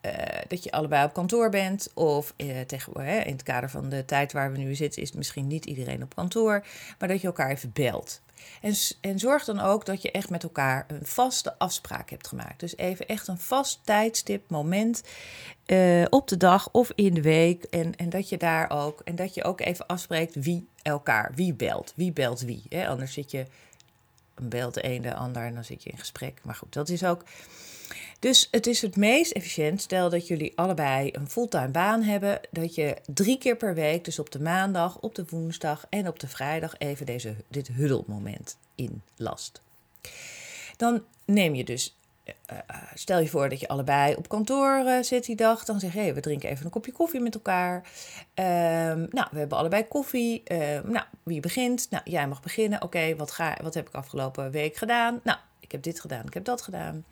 Uh, 0.06 0.12
dat 0.48 0.64
je 0.64 0.72
allebei 0.72 1.06
op 1.06 1.14
kantoor 1.14 1.50
bent. 1.50 1.92
Of 1.94 2.34
uh, 2.38 2.60
tegen, 2.62 2.94
uh, 2.98 3.26
in 3.26 3.32
het 3.32 3.44
kader 3.44 3.70
van 3.70 3.90
de 3.90 4.06
tijd 4.06 4.32
waar 4.32 4.52
we 4.52 4.58
nu 4.58 4.76
zitten, 4.76 5.02
is 5.02 5.12
misschien 5.12 5.48
niet 5.48 5.66
iedereen 5.66 6.04
op 6.04 6.16
kantoor. 6.16 6.66
Maar 7.00 7.08
dat 7.08 7.22
je 7.22 7.28
elkaar 7.28 7.50
even 7.50 7.72
belt. 7.74 8.22
En, 8.62 8.76
en 9.02 9.20
zorg 9.20 9.46
dan 9.46 9.60
ook 9.60 9.86
dat 9.86 10.02
je 10.02 10.12
echt 10.12 10.30
met 10.30 10.44
elkaar 10.44 10.86
een 10.88 11.06
vaste 11.06 11.58
afspraak 11.58 12.10
hebt 12.10 12.28
gemaakt. 12.28 12.60
Dus 12.60 12.78
even 12.78 13.08
echt 13.08 13.28
een 13.28 13.40
vast 13.40 13.80
tijdstip, 13.84 14.50
moment 14.50 15.04
op 16.10 16.28
de 16.28 16.38
dag 16.38 16.70
of 16.72 16.92
in 16.96 17.14
de 17.14 17.22
week. 17.22 17.64
En, 17.64 17.96
en 17.96 18.10
dat 18.10 18.30
je 18.30 18.38
daar 18.38 18.70
ook, 18.70 19.02
en 19.04 19.16
dat 19.16 19.34
je 19.34 19.44
ook 19.44 19.62
even 19.62 19.88
afspreekt 19.88 20.36
wie 20.36 20.68
elkaar, 20.82 21.32
wie 21.36 21.54
belt, 21.54 21.94
wie 21.96 22.12
belt 22.12 22.42
wie. 22.42 22.64
Hè? 22.70 22.88
Anders 22.88 23.14
zit 23.14 23.32
je, 23.32 23.46
belt 24.42 24.74
de 24.74 24.86
een 24.86 25.02
de 25.02 25.14
ander 25.14 25.44
en 25.44 25.54
dan 25.54 25.64
zit 25.64 25.84
je 25.84 25.90
in 25.90 25.98
gesprek. 25.98 26.40
Maar 26.42 26.56
goed, 26.56 26.74
dat 26.74 26.90
is 26.90 27.04
ook 27.04 27.24
dus 28.24 28.48
het 28.51 28.68
is 28.68 28.82
het 28.82 28.96
meest 28.96 29.32
efficiënt, 29.32 29.82
stel 29.82 30.10
dat 30.10 30.27
jullie 30.27 30.51
allebei 30.56 31.10
een 31.12 31.30
fulltime 31.30 31.68
baan 31.68 32.01
hebben, 32.01 32.39
dat 32.51 32.75
je 32.75 32.98
drie 33.13 33.38
keer 33.38 33.56
per 33.56 33.74
week, 33.74 34.06
dus 34.06 34.20
op 34.20 34.32
de 34.32 34.39
maandag, 34.39 35.00
op 35.00 35.15
de 35.15 35.25
woensdag 35.30 35.86
en 35.89 36.08
op 36.08 36.20
de 36.20 36.27
vrijdag, 36.27 36.77
even 36.77 37.06
deze, 37.06 37.36
dit 37.48 37.68
huddelmoment 37.68 38.58
inlast. 38.75 39.62
Dan 40.77 41.03
neem 41.25 41.56
je 41.56 41.63
dus 41.63 41.96
stel 42.94 43.20
je 43.20 43.27
voor 43.27 43.50
dat 43.50 43.60
je 43.60 43.68
allebei 43.68 44.15
op 44.15 44.27
kantoor 44.27 45.03
zit 45.03 45.25
die 45.25 45.36
dag. 45.36 45.65
Dan 45.65 45.80
zeg 45.80 45.94
je, 45.94 46.00
hey, 46.00 46.13
we 46.13 46.20
drinken 46.20 46.50
even 46.50 46.65
een 46.65 46.72
kopje 46.72 46.92
koffie 46.92 47.20
met 47.20 47.34
elkaar. 47.34 47.84
Ehm, 48.34 49.06
nou, 49.10 49.27
we 49.32 49.39
hebben 49.39 49.58
allebei 49.58 49.88
koffie. 49.88 50.42
Ehm, 50.44 50.92
nou, 50.92 51.06
wie 51.24 51.39
begint? 51.39 51.88
Nou, 51.89 52.03
jij 52.06 52.27
mag 52.27 52.42
beginnen. 52.42 52.82
Oké, 52.82 53.15
wat 53.15 53.38
wat, 53.38 53.62
wat 53.62 53.74
heb 53.74 53.88
ik 53.88 53.94
afgelopen 53.94 54.51
week 54.51 54.75
gedaan? 54.75 55.20
Nou, 55.24 55.38
heb 55.74 55.84
dit 55.84 56.00
gedaan, 56.00 56.25
ik 56.25 56.34
heb 56.34 56.46
dat 56.46 56.62
gedaan. 56.62 57.06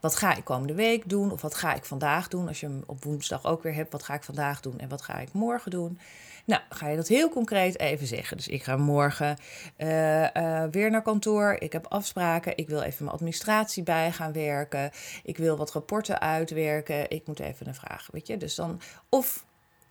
Wat 0.00 0.16
ga 0.16 0.36
ik 0.36 0.44
komende 0.44 0.74
week 0.74 1.08
doen? 1.08 1.32
Of 1.32 1.42
wat 1.42 1.54
ga 1.54 1.74
ik 1.74 1.84
vandaag 1.84 2.28
doen? 2.28 2.48
Als 2.48 2.60
je 2.60 2.66
hem 2.66 2.82
op 2.86 3.04
woensdag 3.04 3.44
ook 3.44 3.62
weer 3.62 3.74
hebt, 3.74 3.92
wat 3.92 4.02
ga 4.02 4.14
ik 4.14 4.22
vandaag 4.22 4.60
doen 4.60 4.78
en 4.78 4.88
wat 4.88 5.02
ga 5.02 5.18
ik 5.18 5.32
morgen 5.32 5.70
doen? 5.70 5.98
Nou, 6.44 6.62
ga 6.68 6.88
je 6.88 6.96
dat 6.96 7.08
heel 7.08 7.28
concreet 7.28 7.78
even 7.78 8.06
zeggen. 8.06 8.36
Dus 8.36 8.48
ik 8.48 8.62
ga 8.62 8.76
morgen 8.76 9.36
uh, 9.78 10.22
uh, 10.22 10.64
weer 10.70 10.90
naar 10.90 11.02
kantoor. 11.02 11.56
Ik 11.58 11.72
heb 11.72 11.86
afspraken. 11.86 12.56
Ik 12.56 12.68
wil 12.68 12.82
even 12.82 13.04
mijn 13.04 13.16
administratie 13.16 13.82
bij 13.82 14.12
gaan 14.12 14.32
werken. 14.32 14.90
Ik 15.22 15.36
wil 15.36 15.56
wat 15.56 15.72
rapporten 15.72 16.20
uitwerken. 16.20 17.10
Ik 17.10 17.26
moet 17.26 17.40
even 17.40 17.66
een 17.66 17.74
vraag, 17.74 18.08
weet 18.12 18.26
je. 18.26 18.36
Dus 18.36 18.54
dan, 18.54 18.80
of 19.08 19.44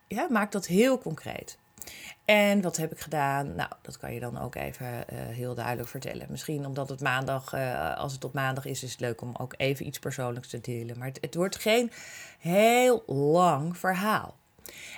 ja, 0.07 0.27
maak 0.29 0.51
dat 0.51 0.67
heel 0.67 0.97
concreet. 0.97 1.57
En 2.25 2.61
wat 2.61 2.77
heb 2.77 2.91
ik 2.91 2.99
gedaan? 2.99 3.55
Nou, 3.55 3.69
dat 3.81 3.97
kan 3.97 4.13
je 4.13 4.19
dan 4.19 4.39
ook 4.39 4.55
even 4.55 4.85
uh, 4.85 5.19
heel 5.19 5.55
duidelijk 5.55 5.89
vertellen. 5.89 6.27
Misschien 6.29 6.65
omdat 6.65 6.89
het 6.89 7.01
maandag, 7.01 7.53
uh, 7.53 7.97
als 7.97 8.13
het 8.13 8.23
op 8.23 8.33
maandag 8.33 8.65
is, 8.65 8.83
is 8.83 8.91
het 8.91 8.99
leuk 8.99 9.21
om 9.21 9.35
ook 9.37 9.53
even 9.57 9.85
iets 9.87 9.99
persoonlijks 9.99 10.47
te 10.47 10.61
delen. 10.61 10.97
Maar 10.97 11.07
het, 11.07 11.17
het 11.21 11.35
wordt 11.35 11.55
geen 11.59 11.91
heel 12.39 13.03
lang 13.07 13.77
verhaal. 13.77 14.35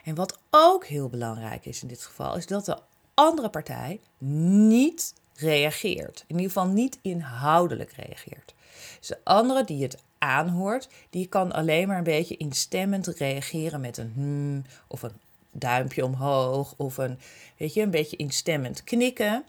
En 0.03 0.15
wat 0.15 0.39
ook 0.49 0.85
heel 0.85 1.09
belangrijk 1.09 1.65
is 1.65 1.81
in 1.81 1.87
dit 1.87 2.03
geval, 2.03 2.35
is 2.35 2.47
dat 2.47 2.65
de 2.65 2.77
andere 3.13 3.49
partij 3.49 3.99
niet 4.17 5.13
reageert. 5.35 6.23
In 6.27 6.35
ieder 6.35 6.51
geval 6.51 6.67
niet 6.67 6.99
inhoudelijk 7.01 7.91
reageert. 7.91 8.53
Dus 8.99 9.07
de 9.07 9.19
andere 9.23 9.63
die 9.63 9.83
het 9.83 10.03
aanhoort, 10.17 10.89
die 11.09 11.27
kan 11.27 11.51
alleen 11.51 11.87
maar 11.87 11.97
een 11.97 12.03
beetje 12.03 12.37
instemmend 12.37 13.07
reageren 13.07 13.81
met 13.81 13.97
een 13.97 14.11
hmm 14.15 14.63
of 14.87 15.01
een 15.03 15.19
duimpje 15.59 16.05
omhoog 16.05 16.73
of 16.77 16.97
een, 16.97 17.19
weet 17.57 17.73
je, 17.73 17.81
een 17.81 17.91
beetje 17.91 18.17
instemmend 18.17 18.83
knikken. 18.83 19.43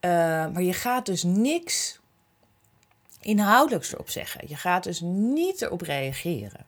Uh, 0.00 0.10
maar 0.52 0.62
je 0.62 0.72
gaat 0.72 1.06
dus 1.06 1.22
niks 1.22 2.00
inhoudelijks 3.20 3.92
erop 3.92 4.10
zeggen. 4.10 4.48
Je 4.48 4.56
gaat 4.56 4.84
dus 4.84 5.00
niet 5.00 5.62
erop 5.62 5.80
reageren. 5.80 6.66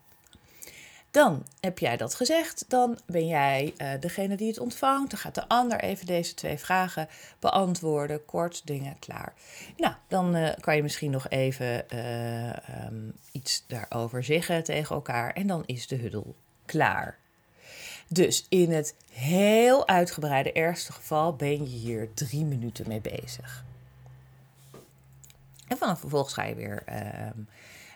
Dan 1.10 1.46
heb 1.60 1.78
jij 1.78 1.96
dat 1.96 2.14
gezegd, 2.14 2.64
dan 2.68 2.98
ben 3.06 3.26
jij 3.26 3.74
uh, 3.76 3.90
degene 4.00 4.36
die 4.36 4.48
het 4.48 4.58
ontvangt. 4.58 5.10
Dan 5.10 5.18
gaat 5.18 5.34
de 5.34 5.48
ander 5.48 5.80
even 5.80 6.06
deze 6.06 6.34
twee 6.34 6.58
vragen 6.58 7.08
beantwoorden, 7.38 8.24
kort 8.24 8.66
dingen 8.66 8.98
klaar. 8.98 9.32
Nou, 9.76 9.94
dan 10.08 10.36
uh, 10.36 10.50
kan 10.60 10.76
je 10.76 10.82
misschien 10.82 11.10
nog 11.10 11.28
even 11.28 11.98
um, 12.86 13.14
iets 13.32 13.64
daarover 13.66 14.24
zeggen 14.24 14.64
tegen 14.64 14.94
elkaar 14.94 15.32
en 15.32 15.46
dan 15.46 15.62
is 15.66 15.86
de 15.86 15.96
huddel 15.96 16.34
klaar. 16.64 17.18
Dus 18.14 18.46
in 18.48 18.72
het 18.72 18.94
heel 19.12 19.88
uitgebreide 19.88 20.52
ergste 20.52 20.92
geval 20.92 21.36
ben 21.36 21.70
je 21.70 21.76
hier 21.76 22.14
drie 22.14 22.44
minuten 22.44 22.88
mee 22.88 23.00
bezig. 23.00 23.64
En 25.68 25.76
vanaf 25.76 26.00
vervolgens 26.00 26.34
ga 26.34 26.44
je 26.44 26.54
weer 26.54 26.82
uh, 26.88 26.98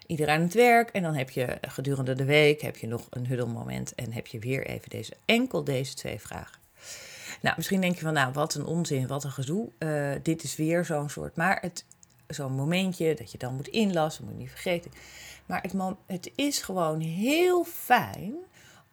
iedereen 0.07 0.35
aan 0.35 0.43
het 0.43 0.55
werk. 0.55 0.91
En 0.91 1.03
dan 1.03 1.15
heb 1.15 1.31
je 1.31 1.59
gedurende 1.61 2.15
de 2.15 2.25
week 2.25 2.61
heb 2.61 2.77
je 2.77 2.87
nog 2.87 3.07
een 3.11 3.27
huddelmoment. 3.27 3.95
En 3.95 4.13
heb 4.13 4.27
je 4.27 4.39
weer 4.39 4.67
even 4.67 4.91
deze, 4.91 5.17
enkel 5.25 5.65
deze 5.65 5.95
twee 5.95 6.21
vragen. 6.21 6.59
Nou, 7.43 7.55
misschien 7.57 7.81
denk 7.81 7.95
je 7.95 8.01
van, 8.01 8.13
nou, 8.13 8.33
wat 8.33 8.55
een 8.55 8.67
onzin, 8.67 9.07
wat 9.07 9.25
een 9.25 9.31
gedoe. 9.31 9.69
Uh, 9.79 10.13
dit 10.23 10.43
is 10.43 10.57
weer 10.57 10.85
zo'n 10.85 11.11
soort. 11.11 11.37
Maar 11.37 11.59
het, 11.61 11.85
zo'n 12.27 12.53
momentje 12.53 13.15
dat 13.15 13.33
je 13.33 13.39
dan 13.39 13.55
moet 13.55 13.69
inlassen, 13.69 14.25
moet 14.25 14.33
je 14.33 14.39
niet 14.39 14.51
vergeten. 14.51 14.91
Maar 15.47 15.63
het, 15.63 15.75
het 16.07 16.33
is 16.35 16.61
gewoon 16.61 17.01
heel 17.01 17.65
fijn 17.65 18.35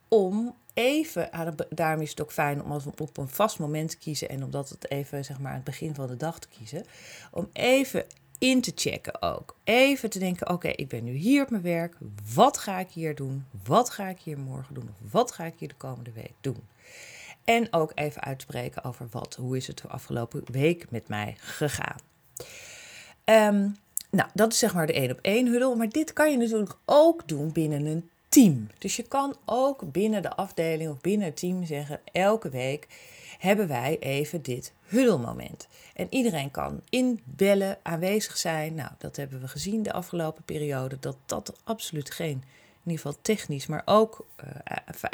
om 0.07 0.55
even, 0.75 1.29
daarom 1.69 2.01
is 2.01 2.09
het 2.09 2.21
ook 2.21 2.31
fijn 2.31 2.63
om 2.63 2.71
op 2.97 3.17
een 3.17 3.29
vast 3.29 3.59
moment 3.59 3.89
te 3.89 3.97
kiezen 3.97 4.29
en 4.29 4.43
omdat 4.43 4.69
het 4.69 4.89
even 4.89 5.25
zeg 5.25 5.39
maar 5.39 5.49
aan 5.49 5.55
het 5.55 5.65
begin 5.65 5.95
van 5.95 6.07
de 6.07 6.17
dag 6.17 6.39
te 6.39 6.47
kiezen, 6.57 6.85
om 7.31 7.49
even 7.53 8.05
in 8.37 8.61
te 8.61 8.71
checken 8.75 9.21
ook. 9.21 9.55
Even 9.63 10.09
te 10.09 10.19
denken, 10.19 10.49
oké, 10.49 10.67
ik 10.67 10.87
ben 10.87 11.03
nu 11.03 11.13
hier 11.13 11.43
op 11.43 11.49
mijn 11.49 11.63
werk, 11.63 11.95
wat 12.33 12.57
ga 12.57 12.79
ik 12.79 12.89
hier 12.89 13.15
doen? 13.15 13.45
Wat 13.65 13.89
ga 13.89 14.07
ik 14.07 14.19
hier 14.19 14.39
morgen 14.39 14.73
doen? 14.73 14.89
Of 14.89 15.11
wat 15.11 15.31
ga 15.31 15.43
ik 15.43 15.53
hier 15.57 15.67
de 15.67 15.75
komende 15.75 16.11
week 16.11 16.33
doen? 16.41 16.63
En 17.43 17.73
ook 17.73 17.91
even 17.95 18.21
uitspreken 18.21 18.83
over 18.83 19.07
wat, 19.11 19.35
hoe 19.35 19.57
is 19.57 19.67
het 19.67 19.77
de 19.77 19.87
afgelopen 19.87 20.43
week 20.51 20.91
met 20.91 21.07
mij 21.07 21.35
gegaan? 21.39 21.99
Um, 23.25 23.77
nou, 24.09 24.29
dat 24.33 24.51
is 24.51 24.59
zeg 24.59 24.73
maar 24.73 24.87
de 24.87 24.93
één 24.93 25.11
op 25.11 25.19
één 25.21 25.47
huddle. 25.47 25.75
Maar 25.75 25.89
dit 25.89 26.13
kan 26.13 26.31
je 26.31 26.37
natuurlijk 26.37 26.75
ook 26.85 27.27
doen 27.27 27.51
binnen 27.51 27.85
een 27.85 28.09
team. 28.35 28.67
Dus 28.77 28.95
je 28.95 29.03
kan 29.03 29.35
ook 29.45 29.91
binnen 29.91 30.21
de 30.21 30.35
afdeling 30.35 30.89
of 30.89 31.01
binnen 31.01 31.27
het 31.27 31.37
team 31.37 31.65
zeggen: 31.65 31.99
elke 32.11 32.49
week 32.49 32.87
hebben 33.39 33.67
wij 33.67 33.97
even 33.99 34.41
dit 34.41 34.73
huddelmoment. 34.85 35.67
En 35.93 36.07
iedereen 36.09 36.51
kan 36.51 36.81
inbellen, 36.89 37.77
aanwezig 37.81 38.37
zijn. 38.37 38.75
Nou, 38.75 38.89
dat 38.97 39.15
hebben 39.15 39.41
we 39.41 39.47
gezien 39.47 39.83
de 39.83 39.93
afgelopen 39.93 40.43
periode, 40.43 40.97
dat 40.99 41.17
dat 41.25 41.59
absoluut 41.63 42.11
geen, 42.11 42.43
in 42.83 42.91
ieder 42.91 42.97
geval 42.97 43.17
technisch, 43.21 43.67
maar 43.67 43.81
ook 43.85 44.25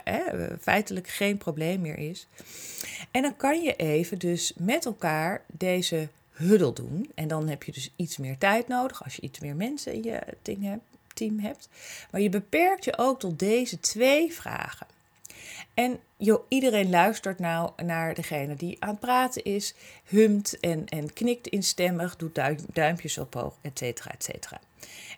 uh, 0.07 0.49
feitelijk 0.59 1.07
geen 1.07 1.37
probleem 1.37 1.81
meer 1.81 1.97
is. 1.97 2.27
En 3.11 3.21
dan 3.21 3.35
kan 3.35 3.61
je 3.61 3.75
even 3.75 4.19
dus 4.19 4.53
met 4.57 4.85
elkaar 4.85 5.43
deze 5.47 6.07
huddel 6.31 6.73
doen. 6.73 7.11
En 7.15 7.27
dan 7.27 7.47
heb 7.47 7.63
je 7.63 7.71
dus 7.71 7.93
iets 7.95 8.17
meer 8.17 8.37
tijd 8.37 8.67
nodig 8.67 9.03
als 9.03 9.15
je 9.15 9.21
iets 9.21 9.39
meer 9.39 9.55
mensen 9.55 9.93
in 9.93 10.03
je 10.03 10.19
ding 10.41 10.63
hebt 10.63 10.90
team 11.21 11.39
hebt. 11.39 11.69
Maar 12.11 12.21
je 12.21 12.29
beperkt 12.29 12.85
je 12.85 12.97
ook 12.97 13.19
tot 13.19 13.39
deze 13.39 13.79
twee 13.79 14.33
vragen. 14.33 14.87
En 15.73 15.99
joh, 16.17 16.43
iedereen 16.47 16.89
luistert 16.89 17.39
nou 17.39 17.71
naar 17.83 18.13
degene 18.13 18.55
die 18.55 18.77
aan 18.79 18.89
het 18.89 18.99
praten 18.99 19.43
is, 19.43 19.73
humt 20.03 20.59
en, 20.59 20.85
en 20.85 21.13
knikt 21.13 21.47
instemmig, 21.47 22.15
doet 22.15 22.39
duimpjes 22.73 23.17
omhoog, 23.17 23.53
et 23.61 23.77
cetera, 23.77 24.11
et 24.11 24.23
cetera. 24.23 24.59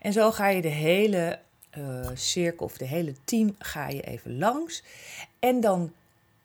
En 0.01 0.13
zo 0.13 0.31
ga 0.31 0.48
je 0.48 0.62
de 0.62 0.67
hele 0.67 1.39
uh, 1.77 2.10
cirkel 2.13 2.65
of 2.65 2.77
de 2.77 2.86
hele 2.86 3.13
team 3.24 3.55
ga 3.60 3.88
je 3.88 4.01
even 4.01 4.38
langs. 4.38 4.83
En 5.39 5.60
dan 5.60 5.93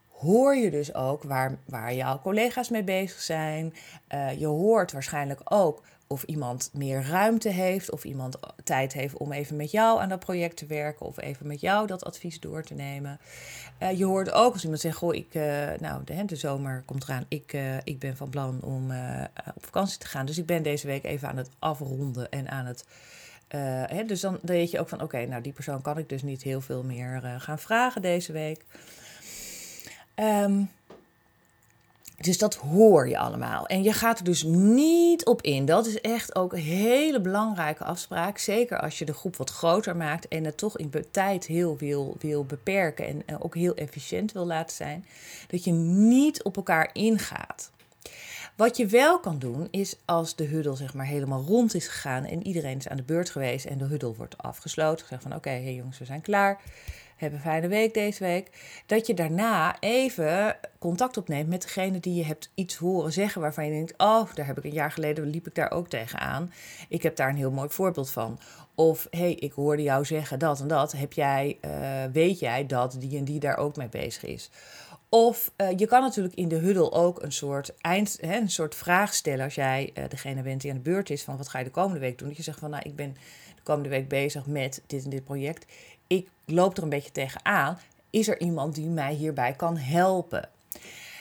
hoor 0.08 0.56
je 0.56 0.70
dus 0.70 0.94
ook 0.94 1.22
waar, 1.22 1.58
waar 1.64 1.94
jouw 1.94 2.20
collega's 2.20 2.68
mee 2.68 2.82
bezig 2.82 3.20
zijn. 3.20 3.74
Uh, 4.14 4.38
je 4.38 4.46
hoort 4.46 4.92
waarschijnlijk 4.92 5.40
ook 5.44 5.82
of 6.08 6.22
iemand 6.22 6.70
meer 6.72 7.02
ruimte 7.02 7.48
heeft, 7.48 7.90
of 7.90 8.04
iemand 8.04 8.38
tijd 8.64 8.92
heeft 8.92 9.16
om 9.16 9.32
even 9.32 9.56
met 9.56 9.70
jou 9.70 10.00
aan 10.00 10.08
dat 10.08 10.18
project 10.18 10.56
te 10.56 10.66
werken, 10.66 11.06
of 11.06 11.20
even 11.20 11.46
met 11.46 11.60
jou 11.60 11.86
dat 11.86 12.04
advies 12.04 12.40
door 12.40 12.62
te 12.62 12.74
nemen. 12.74 13.20
Uh, 13.82 13.98
je 13.98 14.04
hoort 14.04 14.30
ook 14.30 14.52
als 14.52 14.62
iemand 14.62 14.80
zegt: 14.80 14.96
Goh, 14.96 15.14
ik, 15.14 15.34
uh, 15.34 15.42
nou, 15.78 16.04
de, 16.04 16.24
de, 16.24 16.36
zomer 16.36 16.82
komt 16.84 17.02
eraan, 17.02 17.24
ik, 17.28 17.52
uh, 17.52 17.76
ik 17.84 17.98
ben 17.98 18.16
van 18.16 18.30
plan 18.30 18.62
om 18.62 18.90
op 19.54 19.64
vakantie 19.64 19.98
te 19.98 20.06
gaan. 20.06 20.26
Dus 20.26 20.38
ik 20.38 20.46
ben 20.46 20.62
deze 20.62 20.86
week 20.86 21.04
even 21.04 21.28
aan 21.28 21.36
het 21.36 21.50
afronden 21.58 22.30
en 22.30 22.50
aan 22.50 22.66
het. 22.66 22.84
Hè, 23.88 24.04
dus 24.04 24.20
dan, 24.20 24.38
dan 24.42 24.56
weet 24.56 24.70
je 24.70 24.80
ook 24.80 24.88
van: 24.88 25.02
Oké, 25.02 25.26
nou, 25.26 25.42
die 25.42 25.52
persoon 25.52 25.82
kan 25.82 25.98
ik 25.98 26.08
dus 26.08 26.22
niet 26.22 26.42
heel 26.42 26.60
veel 26.60 26.82
meer 26.82 27.36
gaan 27.38 27.58
vragen 27.58 28.02
deze 28.02 28.32
week. 28.32 28.64
Um, 30.16 30.70
dus 32.20 32.38
dat 32.38 32.54
hoor 32.54 33.08
je 33.08 33.18
allemaal. 33.18 33.66
En 33.66 33.82
je 33.82 33.92
gaat 33.92 34.18
er 34.18 34.24
dus 34.24 34.42
niet 34.42 35.24
op 35.24 35.42
in. 35.42 35.64
Dat 35.64 35.86
is 35.86 36.00
echt 36.00 36.36
ook 36.36 36.52
een 36.52 36.58
hele 36.58 37.20
belangrijke 37.20 37.84
afspraak. 37.84 38.38
Zeker 38.38 38.80
als 38.80 38.98
je 38.98 39.04
de 39.04 39.12
groep 39.14 39.36
wat 39.36 39.50
groter 39.50 39.96
maakt 39.96 40.28
en 40.28 40.44
het 40.44 40.56
toch 40.56 40.78
in 40.78 40.92
tijd 41.10 41.46
heel 41.46 41.76
wil, 41.76 42.16
wil 42.20 42.44
beperken 42.44 43.06
en 43.26 43.42
ook 43.42 43.54
heel 43.54 43.74
efficiënt 43.74 44.32
wil 44.32 44.46
laten 44.46 44.76
zijn. 44.76 45.04
Dat 45.48 45.64
je 45.64 45.72
niet 45.72 46.42
op 46.42 46.56
elkaar 46.56 46.90
ingaat. 46.92 47.70
Wat 48.56 48.76
je 48.76 48.86
wel 48.86 49.20
kan 49.20 49.38
doen 49.38 49.68
is 49.70 49.96
als 50.04 50.36
de 50.36 50.44
huddle 50.44 50.76
zeg 50.76 50.94
maar 50.94 51.06
helemaal 51.06 51.44
rond 51.46 51.74
is 51.74 51.88
gegaan 51.88 52.24
en 52.24 52.46
iedereen 52.46 52.76
is 52.76 52.88
aan 52.88 52.96
de 52.96 53.02
beurt 53.02 53.30
geweest 53.30 53.64
en 53.64 53.78
de 53.78 53.84
huddle 53.84 54.14
wordt 54.14 54.38
afgesloten. 54.38 55.06
Gezegd 55.06 55.22
van 55.22 55.34
oké, 55.34 55.50
hey 55.50 55.74
jongens, 55.74 55.98
we 55.98 56.04
zijn 56.04 56.20
klaar 56.20 56.60
hebben 57.18 57.38
een 57.38 57.44
fijne 57.44 57.68
week 57.68 57.94
deze 57.94 58.24
week. 58.24 58.50
Dat 58.86 59.06
je 59.06 59.14
daarna 59.14 59.80
even 59.80 60.56
contact 60.78 61.16
opneemt 61.16 61.48
met 61.48 61.62
degene 61.62 62.00
die 62.00 62.14
je 62.14 62.24
hebt 62.24 62.50
iets 62.54 62.76
horen 62.76 63.12
zeggen 63.12 63.40
waarvan 63.40 63.64
je 63.64 63.70
denkt: 63.70 63.94
Oh, 63.96 64.34
daar 64.34 64.46
heb 64.46 64.58
ik 64.58 64.64
een 64.64 64.72
jaar 64.72 64.92
geleden 64.92 65.26
liep 65.26 65.46
ik 65.46 65.54
daar 65.54 65.70
ook 65.70 65.88
tegenaan. 65.88 66.52
Ik 66.88 67.02
heb 67.02 67.16
daar 67.16 67.28
een 67.28 67.36
heel 67.36 67.50
mooi 67.50 67.68
voorbeeld 67.68 68.10
van. 68.10 68.38
Of 68.74 69.06
hey, 69.10 69.34
ik 69.34 69.52
hoorde 69.52 69.82
jou 69.82 70.04
zeggen 70.04 70.38
dat 70.38 70.60
en 70.60 70.68
dat. 70.68 70.92
Heb 70.92 71.12
jij, 71.12 71.58
uh, 71.64 72.04
weet 72.12 72.38
jij 72.38 72.66
dat 72.66 72.96
die 72.98 73.18
en 73.18 73.24
die 73.24 73.40
daar 73.40 73.56
ook 73.56 73.76
mee 73.76 73.88
bezig 73.88 74.24
is? 74.24 74.50
Of 75.08 75.52
uh, 75.56 75.68
je 75.76 75.86
kan 75.86 76.02
natuurlijk 76.02 76.34
in 76.34 76.48
de 76.48 76.56
huddle 76.56 76.92
ook 76.92 77.22
een 77.22 77.32
soort, 77.32 77.74
eind, 77.80 78.18
hè, 78.20 78.36
een 78.36 78.50
soort 78.50 78.74
vraag 78.74 79.14
stellen 79.14 79.44
als 79.44 79.54
jij 79.54 79.90
uh, 79.94 80.04
degene 80.08 80.42
bent 80.42 80.60
die 80.60 80.70
aan 80.70 80.76
de 80.76 80.82
beurt 80.82 81.10
is 81.10 81.22
van 81.22 81.36
wat 81.36 81.48
ga 81.48 81.58
je 81.58 81.64
de 81.64 81.70
komende 81.70 82.00
week 82.00 82.18
doen. 82.18 82.28
Dat 82.28 82.36
je 82.36 82.42
zegt 82.42 82.58
van 82.58 82.70
nou 82.70 82.82
ik 82.86 82.96
ben 82.96 83.16
de 83.56 83.62
komende 83.62 83.88
week 83.88 84.08
bezig 84.08 84.46
met 84.46 84.82
dit 84.86 85.04
en 85.04 85.10
dit 85.10 85.24
project 85.24 85.66
ik 86.08 86.28
loop 86.44 86.76
er 86.76 86.82
een 86.82 86.88
beetje 86.88 87.12
tegenaan. 87.12 87.78
Is 88.10 88.28
er 88.28 88.40
iemand 88.40 88.74
die 88.74 88.86
mij 88.86 89.14
hierbij 89.14 89.52
kan 89.52 89.76
helpen? 89.76 90.48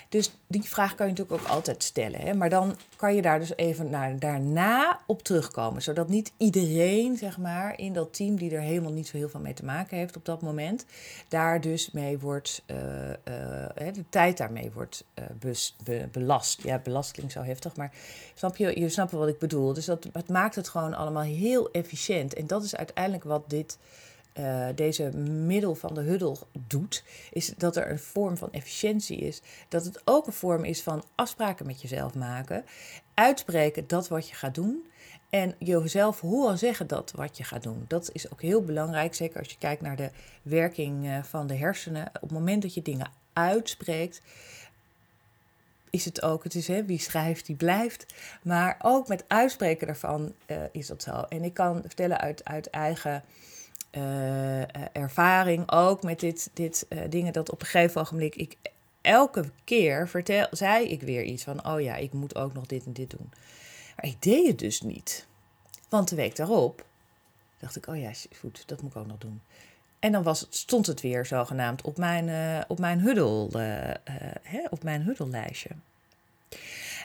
Dus 0.09 0.31
die 0.47 0.63
vraag 0.63 0.95
kan 0.95 1.07
je 1.07 1.13
natuurlijk 1.13 1.41
ook 1.41 1.49
altijd 1.49 1.83
stellen. 1.83 2.19
Hè? 2.19 2.33
Maar 2.33 2.49
dan 2.49 2.75
kan 2.95 3.15
je 3.15 3.21
daar 3.21 3.39
dus 3.39 3.55
even 3.55 3.89
naar, 3.89 4.19
daarna 4.19 4.99
op 5.05 5.23
terugkomen. 5.23 5.81
Zodat 5.81 6.09
niet 6.09 6.31
iedereen, 6.37 7.17
zeg 7.17 7.37
maar, 7.37 7.79
in 7.79 7.93
dat 7.93 8.13
team 8.13 8.35
die 8.35 8.51
er 8.51 8.61
helemaal 8.61 8.91
niet 8.91 9.07
zo 9.07 9.17
heel 9.17 9.29
veel 9.29 9.39
mee 9.39 9.53
te 9.53 9.65
maken 9.65 9.97
heeft 9.97 10.15
op 10.15 10.25
dat 10.25 10.41
moment, 10.41 10.85
daar 11.27 11.61
dus 11.61 11.91
mee 11.91 12.19
wordt, 12.19 12.63
uh, 12.65 12.77
uh, 12.77 13.13
de 13.93 14.03
tijd 14.09 14.37
daarmee 14.37 14.71
wordt 14.73 15.03
be, 15.83 16.07
belast. 16.11 16.61
Ja, 16.61 16.79
belast 16.79 17.11
klinkt 17.11 17.31
zo 17.31 17.41
heftig, 17.41 17.75
maar 17.75 17.91
snap 18.35 18.57
je, 18.57 18.79
je 18.79 18.89
snapt 18.89 19.11
wat 19.11 19.27
ik 19.27 19.39
bedoel. 19.39 19.73
Dus 19.73 19.85
dat, 19.85 20.07
het 20.11 20.29
maakt 20.29 20.55
het 20.55 20.69
gewoon 20.69 20.93
allemaal 20.93 21.23
heel 21.23 21.71
efficiënt. 21.71 22.33
En 22.33 22.47
dat 22.47 22.63
is 22.63 22.75
uiteindelijk 22.75 23.23
wat 23.23 23.49
dit 23.49 23.77
uh, 24.39 24.67
deze 24.75 25.17
middel 25.17 25.75
van 25.75 25.93
de 25.93 26.01
huddle 26.01 26.35
doet, 26.67 27.03
is 27.31 27.53
dat 27.57 27.75
er 27.75 27.91
een 27.91 27.99
vorm 27.99 28.37
van 28.37 28.51
efficiëntie 28.51 29.17
is. 29.17 29.41
Dat 29.67 29.85
het 29.85 30.01
ook 30.05 30.27
een 30.27 30.33
vorm 30.33 30.63
is 30.63 30.81
van 30.81 31.03
afspraken 31.15 31.65
met 31.65 31.81
jezelf 31.81 32.13
maken. 32.13 32.65
Uitspreken 33.13 33.87
dat 33.87 34.07
wat 34.07 34.29
je 34.29 34.35
gaat 34.35 34.55
doen. 34.55 34.83
En 35.29 35.55
jezelf 35.59 36.21
horen 36.21 36.57
zeggen 36.57 36.87
dat 36.87 37.11
wat 37.15 37.37
je 37.37 37.43
gaat 37.43 37.63
doen. 37.63 37.85
Dat 37.87 38.09
is 38.13 38.31
ook 38.31 38.41
heel 38.41 38.63
belangrijk, 38.63 39.15
zeker 39.15 39.39
als 39.39 39.49
je 39.49 39.57
kijkt 39.57 39.81
naar 39.81 39.95
de 39.95 40.09
werking 40.41 41.07
eh, 41.07 41.23
van 41.23 41.47
de 41.47 41.55
hersenen. 41.55 42.07
Op 42.07 42.21
het 42.21 42.31
moment 42.31 42.61
dat 42.61 42.73
je 42.73 42.81
dingen 42.81 43.11
uitspreekt, 43.33 44.21
is 45.89 46.05
het 46.05 46.21
ook, 46.21 46.43
het 46.43 46.55
is 46.55 46.67
hè, 46.67 46.85
wie 46.85 46.99
schrijft, 46.99 47.45
die 47.45 47.55
blijft. 47.55 48.05
Maar 48.41 48.75
ook 48.81 49.07
met 49.07 49.23
uitspreken 49.27 49.87
daarvan 49.87 50.33
uh, 50.47 50.57
is 50.71 50.87
dat 50.87 51.03
zo. 51.03 51.11
En 51.11 51.43
ik 51.43 51.53
kan 51.53 51.81
vertellen 51.81 52.19
uit, 52.19 52.45
uit 52.45 52.69
eigen 52.69 53.23
uh, 53.91 54.95
ervaring 54.95 55.71
ook 55.71 56.03
met 56.03 56.19
dit, 56.19 56.49
dit 56.53 56.85
uh, 56.89 56.99
dingen 57.09 57.33
dat 57.33 57.51
op 57.51 57.61
een 57.61 57.67
gegeven 57.67 58.01
ogenblik 58.01 58.35
ik 58.35 58.57
elke 59.01 59.51
keer 59.63 60.09
vertel, 60.09 60.47
zei 60.51 60.87
ik 60.87 61.01
weer 61.01 61.23
iets 61.23 61.43
van, 61.43 61.67
oh 61.67 61.81
ja, 61.81 61.95
ik 61.95 62.13
moet 62.13 62.35
ook 62.35 62.53
nog 62.53 62.65
dit 62.65 62.85
en 62.85 62.93
dit 62.93 63.09
doen. 63.09 63.29
Maar 63.95 64.05
ik 64.05 64.21
deed 64.21 64.47
het 64.47 64.59
dus 64.59 64.81
niet. 64.81 65.27
Want 65.89 66.09
de 66.09 66.15
week 66.15 66.35
daarop 66.35 66.85
dacht 67.59 67.75
ik, 67.75 67.87
oh 67.87 67.99
ja, 67.99 68.11
goed, 68.39 68.63
dat 68.65 68.81
moet 68.81 68.91
ik 68.91 68.97
ook 68.97 69.07
nog 69.07 69.17
doen. 69.17 69.41
En 69.99 70.11
dan 70.11 70.23
was 70.23 70.47
stond 70.49 70.85
het 70.85 71.01
weer 71.01 71.25
zogenaamd 71.25 71.81
op 71.81 71.97
mijn, 71.97 72.27
uh, 72.27 72.63
op 72.67 72.79
mijn, 72.79 72.99
huddel, 72.99 73.49
hè, 74.41 74.65
op 74.69 74.83
mijn 74.83 75.01
huddellijstje. 75.01 75.69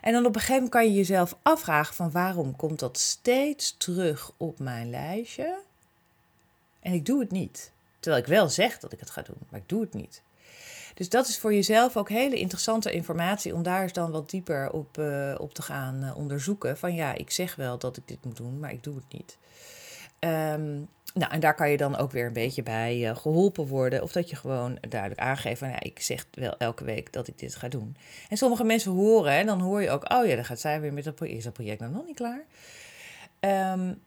En 0.01 0.13
dan 0.13 0.27
op 0.27 0.35
een 0.35 0.41
gegeven 0.41 0.55
moment 0.55 0.71
kan 0.71 0.85
je 0.85 0.93
jezelf 0.93 1.37
afvragen 1.43 1.95
van 1.95 2.11
waarom 2.11 2.57
komt 2.57 2.79
dat 2.79 2.99
steeds 2.99 3.75
terug 3.79 4.33
op 4.37 4.59
mijn 4.59 4.91
lijstje? 4.91 5.59
En 6.83 6.93
ik 6.93 7.07
doe 7.07 7.21
het 7.21 7.31
niet. 7.31 7.73
Terwijl 8.01 8.23
ik 8.23 8.29
wel 8.29 8.49
zeg 8.49 8.79
dat 8.79 8.93
ik 8.93 9.01
het 9.01 9.11
ga 9.11 9.23
doen, 9.23 9.37
maar 9.49 9.61
ik 9.61 9.69
doe 9.69 9.81
het 9.81 9.95
niet. 9.95 10.23
Dus 10.95 11.09
dat 11.09 11.29
is 11.29 11.39
voor 11.39 11.55
jezelf 11.55 11.97
ook 11.97 12.09
hele 12.09 12.39
interessante 12.39 12.93
informatie 12.93 13.55
om 13.55 13.63
daar 13.63 13.83
eens 13.83 13.93
dan 13.93 14.11
wat 14.11 14.31
dieper 14.31 14.71
op, 14.71 14.99
uh, 14.99 15.35
op 15.39 15.55
te 15.55 15.63
gaan 15.63 16.05
uh, 16.05 16.17
onderzoeken. 16.17 16.79
Van 16.79 16.95
ja, 16.95 17.15
ik 17.15 17.31
zeg 17.31 17.55
wel 17.55 17.79
dat 17.79 17.97
ik 17.97 18.09
dit 18.09 18.25
moet 18.25 18.37
doen, 18.37 18.59
maar 18.59 18.73
ik 18.73 18.83
doe 18.83 18.95
het 18.95 19.05
niet. 19.09 19.39
Um, 20.19 20.89
nou, 21.15 21.33
en 21.33 21.41
daar 21.41 21.55
kan 21.55 21.71
je 21.71 21.77
dan 21.77 21.97
ook 21.97 22.13
weer 22.13 22.27
een 22.27 22.33
beetje 22.33 22.63
bij 22.63 22.99
uh, 22.99 23.17
geholpen 23.17 23.67
worden. 23.67 24.03
Of 24.03 24.13
dat 24.13 24.31
je 24.31 24.37
gewoon 24.37 24.79
duidelijk 24.89 25.21
aangeeft 25.21 25.59
van 25.59 25.69
ja, 25.69 25.81
ik 25.81 26.01
zeg 26.01 26.27
wel 26.31 26.57
elke 26.57 26.85
week 26.85 27.13
dat 27.13 27.29
ik 27.29 27.39
dit 27.39 27.55
ga 27.55 27.69
doen. 27.69 27.97
En 28.29 28.37
sommige 28.37 28.65
mensen 28.65 28.93
horen, 28.93 29.33
en 29.33 29.47
dan 29.47 29.61
hoor 29.61 29.83
je 29.83 29.91
ook, 29.91 30.13
oh 30.13 30.27
ja, 30.27 30.35
dan 30.35 30.45
gaat 30.45 30.61
zij 30.61 30.81
weer 30.81 30.93
met 30.93 31.05
dat 31.05 31.15
project. 31.15 31.39
Is 31.39 31.45
dat 31.45 31.53
project 31.53 31.81
nog 31.81 32.07
niet 32.07 32.17
klaar? 32.17 32.45
Um, 33.73 34.01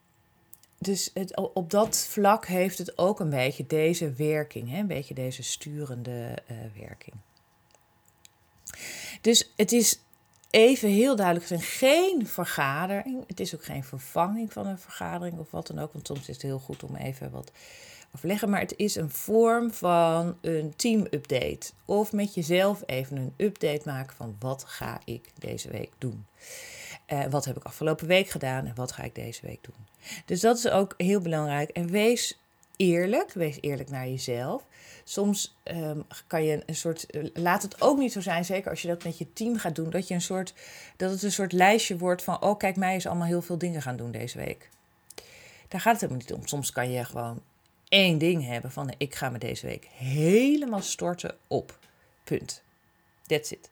dus 0.86 1.12
het, 1.14 1.54
op 1.54 1.72
dat 1.72 2.08
vlak 2.10 2.46
heeft 2.46 2.78
het 2.78 2.98
ook 2.98 3.20
een 3.20 3.30
beetje 3.30 3.68
deze 3.68 4.14
werking, 4.14 4.70
hè? 4.70 4.80
een 4.80 4.88
beetje 4.88 5.14
deze 5.14 5.44
sturende 5.44 6.38
uh, 6.52 6.58
werking. 6.80 7.16
Dus 9.22 9.54
het 9.56 9.72
is 9.72 10.00
even 10.50 10.90
heel 10.90 11.16
duidelijk, 11.16 11.50
het 11.50 11.60
is 11.60 11.78
geen 11.78 12.28
vergadering. 12.28 13.24
Het 13.28 13.40
is 13.40 13.56
ook 13.56 13.64
geen 13.64 13.84
vervanging 13.84 14.54
van 14.54 14.68
een 14.68 14.80
vergadering 14.80 15.40
of 15.40 15.52
wat 15.52 15.68
dan 15.68 15.80
ook. 15.80 15.94
Want 15.94 16.08
soms 16.08 16.20
is 16.20 16.28
het 16.28 16.42
heel 16.42 16.60
goed 16.60 16.84
om 16.84 16.96
even 16.96 17.32
wat 17.32 17.52
overleggen. 18.16 18.50
Maar 18.50 18.60
het 18.60 18.76
is 18.78 18.96
een 18.96 19.10
vorm 19.10 19.74
van 19.74 20.38
een 20.42 20.74
team-update. 20.76 21.72
Of 21.86 22.12
met 22.12 22.34
jezelf 22.34 22.84
even 22.86 23.18
een 23.18 23.34
update 23.38 23.82
maken 23.86 24.16
van 24.16 24.36
wat 24.40 24.64
ga 24.68 25.00
ik 25.06 25.32
deze 25.40 25.70
week 25.70 25.92
doen. 25.98 26.26
Uh, 27.08 27.26
wat 27.26 27.46
heb 27.46 27.58
ik 27.58 27.64
afgelopen 27.64 28.08
week 28.08 28.30
gedaan 28.30 28.66
en 28.66 28.76
wat 28.76 28.92
ga 28.92 29.04
ik 29.04 29.16
deze 29.16 29.46
week 29.46 29.64
doen. 29.64 29.86
Dus 30.26 30.40
dat 30.40 30.58
is 30.58 30.68
ook 30.68 30.94
heel 30.98 31.22
belangrijk. 31.22 31.70
En 31.70 31.88
wees 31.88 32.40
eerlijk, 32.76 33.34
wees 33.34 33.58
eerlijk 33.62 33.90
naar 33.90 34.08
jezelf. 34.08 34.64
Soms 35.04 35.56
um, 35.64 36.06
kan 36.28 36.44
je 36.44 36.64
een 36.66 36.76
soort. 36.76 37.06
Laat 37.34 37.62
het 37.62 37.82
ook 37.82 37.98
niet 37.98 38.12
zo 38.12 38.22
zijn, 38.22 38.46
zeker 38.46 38.70
als 38.70 38.82
je 38.82 38.88
dat 38.88 39.04
met 39.04 39.18
je 39.18 39.34
team 39.34 39.58
gaat 39.58 39.76
doen, 39.76 39.90
dat 39.90 40.08
je 40.08 40.14
een 40.14 40.22
soort. 40.22 40.54
dat 40.96 41.12
het 41.12 41.24
een 41.24 41.32
soort 41.32 41.52
lijstje 41.52 41.98
wordt 41.98 42.24
van. 42.24 42.42
Oh, 42.42 42.58
kijk, 42.58 42.76
mij 42.76 42.96
is 42.96 43.06
allemaal 43.06 43.28
heel 43.28 43.42
veel 43.42 43.58
dingen 43.58 43.82
gaan 43.82 43.98
doen 43.98 44.12
deze 44.12 44.38
week. 44.38 44.70
Daar 45.68 45.82
gaat 45.82 45.92
het 45.92 46.02
helemaal 46.02 46.24
niet 46.28 46.34
om. 46.34 46.48
Soms 46.48 46.72
kan 46.72 46.92
je 46.92 47.04
gewoon 47.04 47.42
één 47.90 48.18
ding 48.18 48.46
hebben 48.46 48.72
van. 48.72 48.94
Ik 48.98 49.16
ga 49.16 49.30
me 49.30 49.38
deze 49.38 49.68
week 49.68 49.88
helemaal 49.92 50.82
storten 50.82 51.38
op. 51.48 51.80
Punt. 52.24 52.64
That's 53.28 53.52
it. 53.52 53.70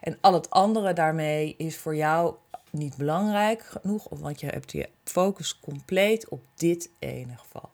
En 0.00 0.18
al 0.20 0.32
het 0.32 0.50
andere 0.50 0.92
daarmee 0.92 1.54
is 1.58 1.76
voor 1.76 1.96
jou 1.96 2.34
niet 2.70 2.96
belangrijk 2.96 3.62
genoeg, 3.62 4.06
want 4.10 4.40
je 4.40 4.46
hebt 4.46 4.72
je 4.72 4.88
focus 5.04 5.60
compleet 5.60 6.28
op 6.28 6.42
dit 6.54 6.90
ene 6.98 7.36
geval. 7.36 7.70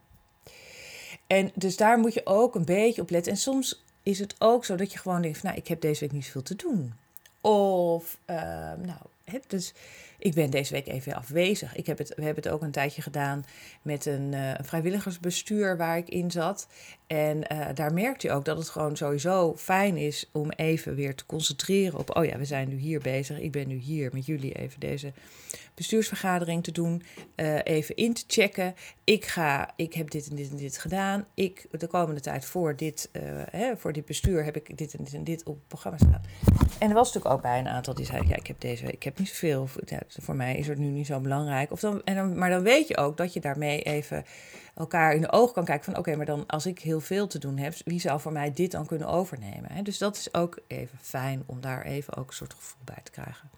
En 1.26 1.50
dus 1.54 1.76
daar 1.76 1.98
moet 1.98 2.14
je 2.14 2.26
ook 2.26 2.54
een 2.54 2.64
beetje 2.64 3.02
op 3.02 3.10
letten. 3.10 3.32
En 3.32 3.38
soms 3.38 3.82
is 4.02 4.18
het 4.18 4.34
ook 4.38 4.64
zo 4.64 4.76
dat 4.76 4.92
je 4.92 4.98
gewoon 4.98 5.22
denkt: 5.22 5.42
Nou, 5.42 5.56
ik 5.56 5.68
heb 5.68 5.80
deze 5.80 6.00
week 6.00 6.12
niet 6.12 6.24
zoveel 6.24 6.42
te 6.42 6.56
doen. 6.56 6.92
Of, 7.40 8.18
uh, 8.26 8.36
nou, 8.76 9.00
dus 9.46 9.72
ik 10.22 10.34
ben 10.34 10.50
deze 10.50 10.72
week 10.72 10.86
even 10.86 11.14
afwezig. 11.14 11.76
Ik 11.76 11.86
heb 11.86 11.98
het, 11.98 12.08
we 12.08 12.24
hebben 12.24 12.42
het 12.42 12.52
ook 12.52 12.62
een 12.62 12.70
tijdje 12.70 13.02
gedaan 13.02 13.44
met 13.82 14.06
een, 14.06 14.32
een 14.32 14.64
vrijwilligersbestuur 14.64 15.76
waar 15.76 15.96
ik 15.96 16.08
in 16.08 16.30
zat. 16.30 16.66
En 17.06 17.36
uh, 17.52 17.66
daar 17.74 17.92
merkte 17.92 18.26
je 18.26 18.32
ook 18.32 18.44
dat 18.44 18.58
het 18.58 18.68
gewoon 18.68 18.96
sowieso 18.96 19.56
fijn 19.56 19.96
is 19.96 20.28
om 20.32 20.50
even 20.50 20.94
weer 20.94 21.14
te 21.14 21.26
concentreren 21.26 21.98
op: 21.98 22.16
oh 22.16 22.24
ja, 22.24 22.38
we 22.38 22.44
zijn 22.44 22.68
nu 22.68 22.76
hier 22.76 23.00
bezig. 23.00 23.40
Ik 23.40 23.52
ben 23.52 23.68
nu 23.68 23.76
hier 23.76 24.10
met 24.12 24.26
jullie 24.26 24.52
even 24.52 24.80
deze 24.80 25.12
bestuursvergadering 25.74 26.62
te 26.64 26.72
doen. 26.72 27.02
Uh, 27.36 27.58
even 27.64 27.96
in 27.96 28.14
te 28.14 28.24
checken. 28.26 28.74
Ik, 29.04 29.24
ga, 29.24 29.72
ik 29.76 29.94
heb 29.94 30.10
dit 30.10 30.28
en 30.28 30.36
dit 30.36 30.50
en 30.50 30.56
dit 30.56 30.78
gedaan. 30.78 31.26
Ik, 31.34 31.66
de 31.70 31.86
komende 31.86 32.20
tijd 32.20 32.44
voor 32.44 32.76
dit, 32.76 33.10
hè, 33.50 33.76
voor 33.76 33.92
dit 33.92 34.04
bestuur 34.04 34.44
heb 34.44 34.56
ik 34.56 34.78
dit 34.78 34.94
en 34.94 35.04
dit 35.04 35.14
en 35.14 35.24
dit 35.24 35.44
op 35.44 35.54
het 35.54 35.68
programma 35.68 35.98
staan. 35.98 36.22
En 36.78 36.88
er 36.88 36.94
was 36.94 37.06
natuurlijk 37.06 37.34
ook 37.34 37.42
bij 37.42 37.58
een 37.58 37.68
aantal 37.68 37.94
die 37.94 38.06
zeiden: 38.06 38.28
ja, 38.28 38.36
ik 38.36 38.46
heb 38.46 38.60
deze 38.60 38.84
week, 38.84 38.94
ik 38.94 39.02
heb 39.02 39.18
niet 39.18 39.28
zoveel. 39.28 39.68
Voor 40.20 40.36
mij 40.36 40.56
is 40.56 40.66
het 40.68 40.78
nu 40.78 40.86
niet 40.86 41.06
zo 41.06 41.20
belangrijk. 41.20 41.72
Of 41.72 41.80
dan, 41.80 42.02
en 42.04 42.14
dan, 42.14 42.38
maar 42.38 42.50
dan 42.50 42.62
weet 42.62 42.88
je 42.88 42.96
ook 42.96 43.16
dat 43.16 43.32
je 43.32 43.40
daarmee 43.40 43.82
even 43.82 44.24
elkaar 44.74 45.14
in 45.14 45.20
de 45.20 45.32
ogen 45.32 45.54
kan 45.54 45.64
kijken 45.64 45.84
van 45.84 45.96
oké, 45.96 46.16
maar 46.16 46.26
dan 46.26 46.46
als 46.46 46.66
ik 46.66 46.78
heel 46.78 47.00
veel 47.00 47.26
te 47.26 47.38
doen 47.38 47.56
heb, 47.56 47.74
wie 47.84 48.00
zou 48.00 48.20
voor 48.20 48.32
mij 48.32 48.52
dit 48.52 48.70
dan 48.70 48.86
kunnen 48.86 49.08
overnemen? 49.08 49.84
Dus 49.84 49.98
dat 49.98 50.16
is 50.16 50.34
ook 50.34 50.58
even 50.66 50.98
fijn 51.00 51.42
om 51.46 51.60
daar 51.60 51.84
even 51.84 52.16
ook 52.16 52.28
een 52.28 52.34
soort 52.34 52.54
gevoel 52.54 52.80
bij 52.84 53.02
te 53.02 53.10
krijgen. 53.10 53.50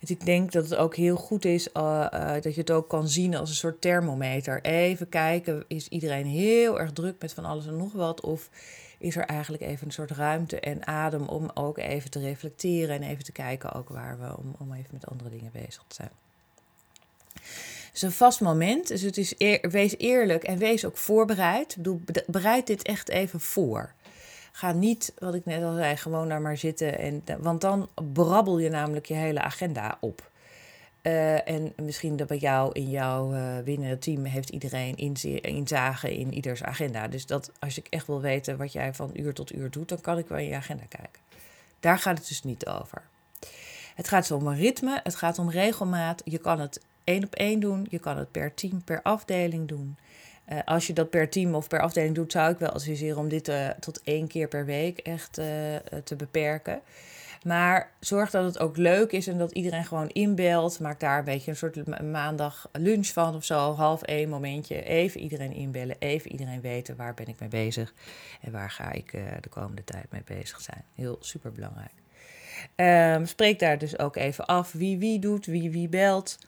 Dus 0.00 0.10
ik 0.10 0.24
denk 0.24 0.52
dat 0.52 0.64
het 0.64 0.78
ook 0.78 0.96
heel 0.96 1.16
goed 1.16 1.44
is 1.44 1.68
uh, 1.76 2.06
uh, 2.14 2.32
dat 2.32 2.54
je 2.54 2.60
het 2.60 2.70
ook 2.70 2.88
kan 2.88 3.08
zien 3.08 3.36
als 3.36 3.48
een 3.48 3.54
soort 3.54 3.80
thermometer. 3.80 4.62
Even 4.62 5.08
kijken, 5.08 5.64
is 5.68 5.88
iedereen 5.88 6.26
heel 6.26 6.80
erg 6.80 6.92
druk 6.92 7.14
met 7.20 7.32
van 7.32 7.44
alles 7.44 7.66
en 7.66 7.76
nog 7.76 7.92
wat? 7.92 8.20
Of 8.20 8.50
is 8.98 9.16
er 9.16 9.24
eigenlijk 9.24 9.62
even 9.62 9.86
een 9.86 9.92
soort 9.92 10.10
ruimte 10.10 10.60
en 10.60 10.86
adem 10.86 11.28
om 11.28 11.50
ook 11.54 11.78
even 11.78 12.10
te 12.10 12.20
reflecteren 12.20 12.94
en 12.94 13.02
even 13.02 13.24
te 13.24 13.32
kijken 13.32 13.72
ook 13.72 13.88
waar 13.88 14.18
we 14.20 14.36
om, 14.36 14.54
om 14.58 14.72
even 14.72 14.90
met 14.92 15.06
andere 15.06 15.30
dingen 15.30 15.52
bezig 15.52 15.84
te 15.88 15.94
zijn. 15.94 16.10
Het 17.86 17.94
is 17.94 18.02
een 18.02 18.12
vast 18.12 18.40
moment, 18.40 18.88
dus 18.88 19.02
het 19.02 19.16
is 19.16 19.34
wees 19.60 19.98
eerlijk 19.98 20.44
en 20.44 20.58
wees 20.58 20.84
ook 20.84 20.96
voorbereid. 20.96 21.76
Bedoel, 21.76 22.00
bereid 22.26 22.66
dit 22.66 22.82
echt 22.82 23.08
even 23.08 23.40
voor. 23.40 23.92
Ga 24.52 24.72
niet, 24.72 25.12
wat 25.18 25.34
ik 25.34 25.44
net 25.44 25.62
al 25.62 25.74
zei, 25.74 25.96
gewoon 25.96 26.28
daar 26.28 26.40
maar 26.40 26.56
zitten. 26.56 26.98
En, 26.98 27.22
want 27.38 27.60
dan 27.60 27.88
brabbel 28.12 28.58
je 28.58 28.68
namelijk 28.68 29.06
je 29.06 29.14
hele 29.14 29.40
agenda 29.40 29.96
op. 30.00 30.30
Uh, 31.06 31.48
en 31.48 31.72
misschien 31.76 32.16
dat 32.16 32.26
bij 32.26 32.36
jou 32.36 32.72
in 32.72 32.90
jouw 32.90 33.34
uh, 33.34 33.58
binnen 33.64 33.88
het 33.88 34.02
team 34.02 34.24
heeft 34.24 34.48
iedereen 34.48 34.96
inzage 35.40 36.16
in 36.16 36.34
ieders 36.34 36.62
agenda. 36.62 37.08
Dus 37.08 37.26
dat 37.26 37.50
als 37.58 37.78
ik 37.78 37.86
echt 37.90 38.06
wil 38.06 38.20
weten 38.20 38.56
wat 38.56 38.72
jij 38.72 38.94
van 38.94 39.10
uur 39.14 39.34
tot 39.34 39.54
uur 39.54 39.70
doet, 39.70 39.88
dan 39.88 40.00
kan 40.00 40.18
ik 40.18 40.28
wel 40.28 40.38
in 40.38 40.48
je 40.48 40.54
agenda 40.54 40.84
kijken. 40.88 41.20
Daar 41.80 41.98
gaat 41.98 42.18
het 42.18 42.28
dus 42.28 42.42
niet 42.42 42.66
over. 42.66 43.02
Het 43.94 44.08
gaat 44.08 44.30
om 44.30 44.46
een 44.46 44.56
ritme, 44.56 45.00
het 45.02 45.14
gaat 45.14 45.38
om 45.38 45.50
regelmaat. 45.50 46.22
Je 46.24 46.38
kan 46.38 46.60
het 46.60 46.80
één 47.04 47.24
op 47.24 47.34
één 47.34 47.60
doen, 47.60 47.86
je 47.90 47.98
kan 47.98 48.16
het 48.16 48.30
per 48.30 48.54
team, 48.54 48.84
per 48.84 49.02
afdeling 49.02 49.68
doen. 49.68 49.96
Uh, 50.48 50.58
als 50.64 50.86
je 50.86 50.92
dat 50.92 51.10
per 51.10 51.28
team 51.28 51.54
of 51.54 51.68
per 51.68 51.80
afdeling 51.80 52.14
doet, 52.14 52.32
zou 52.32 52.52
ik 52.52 52.58
wel 52.58 52.70
adviseren 52.70 53.18
om 53.18 53.28
dit 53.28 53.52
tot 53.80 54.00
één 54.04 54.26
keer 54.26 54.48
per 54.48 54.64
week 54.64 54.98
echt 54.98 55.32
te 56.04 56.16
beperken. 56.16 56.80
Maar 57.46 57.92
zorg 58.00 58.30
dat 58.30 58.44
het 58.44 58.58
ook 58.58 58.76
leuk 58.76 59.12
is 59.12 59.26
en 59.26 59.38
dat 59.38 59.52
iedereen 59.52 59.84
gewoon 59.84 60.08
inbelt. 60.08 60.80
Maak 60.80 61.00
daar 61.00 61.18
een 61.18 61.24
beetje 61.24 61.50
een 61.50 61.56
soort 61.56 62.02
maandag 62.02 62.68
lunch 62.72 63.06
van 63.06 63.34
of 63.34 63.44
zo. 63.44 63.74
Half 63.74 64.02
één 64.02 64.28
momentje. 64.28 64.82
Even 64.82 65.20
iedereen 65.20 65.52
inbellen. 65.52 65.96
Even 65.98 66.32
iedereen 66.32 66.60
weten 66.60 66.96
waar 66.96 67.14
ben 67.14 67.26
ik 67.26 67.40
mee 67.40 67.48
bezig. 67.48 67.94
En 68.40 68.52
waar 68.52 68.70
ga 68.70 68.92
ik 68.92 69.10
de 69.40 69.48
komende 69.48 69.84
tijd 69.84 70.06
mee 70.10 70.22
bezig 70.24 70.60
zijn. 70.60 70.84
Heel 70.94 71.16
super 71.20 71.52
belangrijk. 71.52 71.92
Um, 73.16 73.26
spreek 73.26 73.58
daar 73.58 73.78
dus 73.78 73.98
ook 73.98 74.16
even 74.16 74.46
af 74.46 74.72
wie 74.72 74.98
wie 74.98 75.18
doet, 75.18 75.46
wie 75.46 75.70
wie 75.70 75.88
belt. 75.88 76.38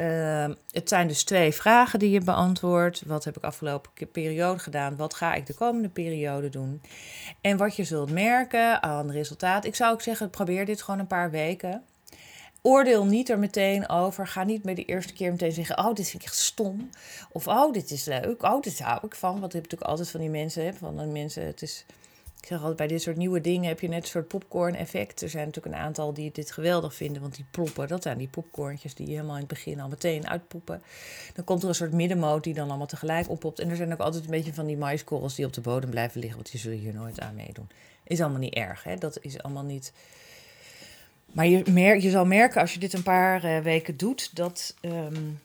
Ehm, 0.00 0.54
het 0.70 0.88
zijn 0.88 1.08
dus 1.08 1.24
twee 1.24 1.52
vragen 1.52 1.98
die 1.98 2.10
je 2.10 2.20
beantwoordt. 2.20 3.02
Wat 3.06 3.24
heb 3.24 3.36
ik 3.36 3.42
afgelopen 3.42 4.10
periode 4.12 4.58
gedaan? 4.58 4.96
Wat 4.96 5.14
ga 5.14 5.34
ik 5.34 5.46
de 5.46 5.54
komende 5.54 5.88
periode 5.88 6.48
doen? 6.48 6.82
En 7.40 7.56
wat 7.56 7.76
je 7.76 7.84
zult 7.84 8.10
merken 8.10 8.82
aan 8.82 9.10
resultaat. 9.10 9.64
Ik 9.64 9.74
zou 9.74 9.92
ook 9.92 10.02
zeggen, 10.02 10.30
probeer 10.30 10.64
dit 10.64 10.82
gewoon 10.82 11.00
een 11.00 11.06
paar 11.06 11.30
weken. 11.30 11.82
Oordeel 12.62 13.04
niet 13.04 13.28
er 13.28 13.38
meteen 13.38 13.88
over. 13.88 14.26
Ga 14.26 14.44
niet 14.44 14.62
bij 14.62 14.74
de 14.74 14.84
eerste 14.84 15.12
keer 15.12 15.30
meteen 15.30 15.52
zeggen: 15.52 15.78
Oh, 15.78 15.94
dit 15.94 16.08
vind 16.08 16.22
ik 16.22 16.28
echt 16.28 16.38
stom. 16.38 16.90
Of 17.32 17.48
oh, 17.48 17.72
dit 17.72 17.90
is 17.90 18.04
leuk. 18.04 18.42
Oh, 18.42 18.60
dit 18.60 18.78
hou 18.78 19.06
ik 19.06 19.14
van. 19.14 19.40
Want 19.40 19.54
ik 19.54 19.62
natuurlijk 19.62 19.90
altijd 19.90 20.10
van 20.10 20.20
die 20.20 20.30
mensen. 20.30 20.74
Van 20.74 20.96
de 20.96 21.06
mensen 21.06 21.46
het 21.46 21.62
is 21.62 21.84
ik 22.40 22.46
zeg 22.46 22.58
altijd, 22.58 22.76
bij 22.76 22.86
dit 22.86 23.02
soort 23.02 23.16
nieuwe 23.16 23.40
dingen 23.40 23.68
heb 23.68 23.80
je 23.80 23.88
net 23.88 24.02
een 24.02 24.08
soort 24.08 24.28
popcorn-effect. 24.28 25.22
Er 25.22 25.28
zijn 25.28 25.46
natuurlijk 25.46 25.74
een 25.74 25.80
aantal 25.80 26.14
die 26.14 26.30
dit 26.32 26.50
geweldig 26.50 26.94
vinden, 26.94 27.22
want 27.22 27.34
die 27.34 27.44
ploppen, 27.50 27.88
dat 27.88 28.02
zijn 28.02 28.18
die 28.18 28.28
popcorntjes 28.28 28.94
die 28.94 29.06
je 29.06 29.12
helemaal 29.12 29.34
in 29.34 29.40
het 29.40 29.48
begin 29.48 29.80
al 29.80 29.88
meteen 29.88 30.28
uitpoepen. 30.28 30.82
Dan 31.34 31.44
komt 31.44 31.62
er 31.62 31.68
een 31.68 31.74
soort 31.74 31.92
middenmoot 31.92 32.44
die 32.44 32.54
dan 32.54 32.68
allemaal 32.68 32.86
tegelijk 32.86 33.28
oppopt. 33.28 33.58
En 33.58 33.70
er 33.70 33.76
zijn 33.76 33.92
ook 33.92 33.98
altijd 33.98 34.24
een 34.24 34.30
beetje 34.30 34.54
van 34.54 34.66
die 34.66 34.76
maiskorrels 34.76 35.34
die 35.34 35.46
op 35.46 35.52
de 35.52 35.60
bodem 35.60 35.90
blijven 35.90 36.20
liggen, 36.20 36.38
want 36.38 36.50
die 36.50 36.60
zul 36.60 36.72
je 36.72 36.78
hier 36.78 36.94
nooit 36.94 37.20
aan 37.20 37.34
meedoen. 37.34 37.68
Is 38.04 38.20
allemaal 38.20 38.40
niet 38.40 38.54
erg, 38.54 38.84
hè? 38.84 38.96
Dat 38.96 39.18
is 39.20 39.42
allemaal 39.42 39.64
niet... 39.64 39.92
Maar 41.32 41.46
je, 41.46 41.70
mer 41.70 42.00
je 42.00 42.10
zal 42.10 42.26
merken 42.26 42.60
als 42.60 42.72
je 42.72 42.80
dit 42.80 42.92
een 42.92 43.02
paar 43.02 43.44
uh, 43.44 43.58
weken 43.58 43.96
doet, 43.96 44.36
dat... 44.36 44.74
Um, 44.80 45.40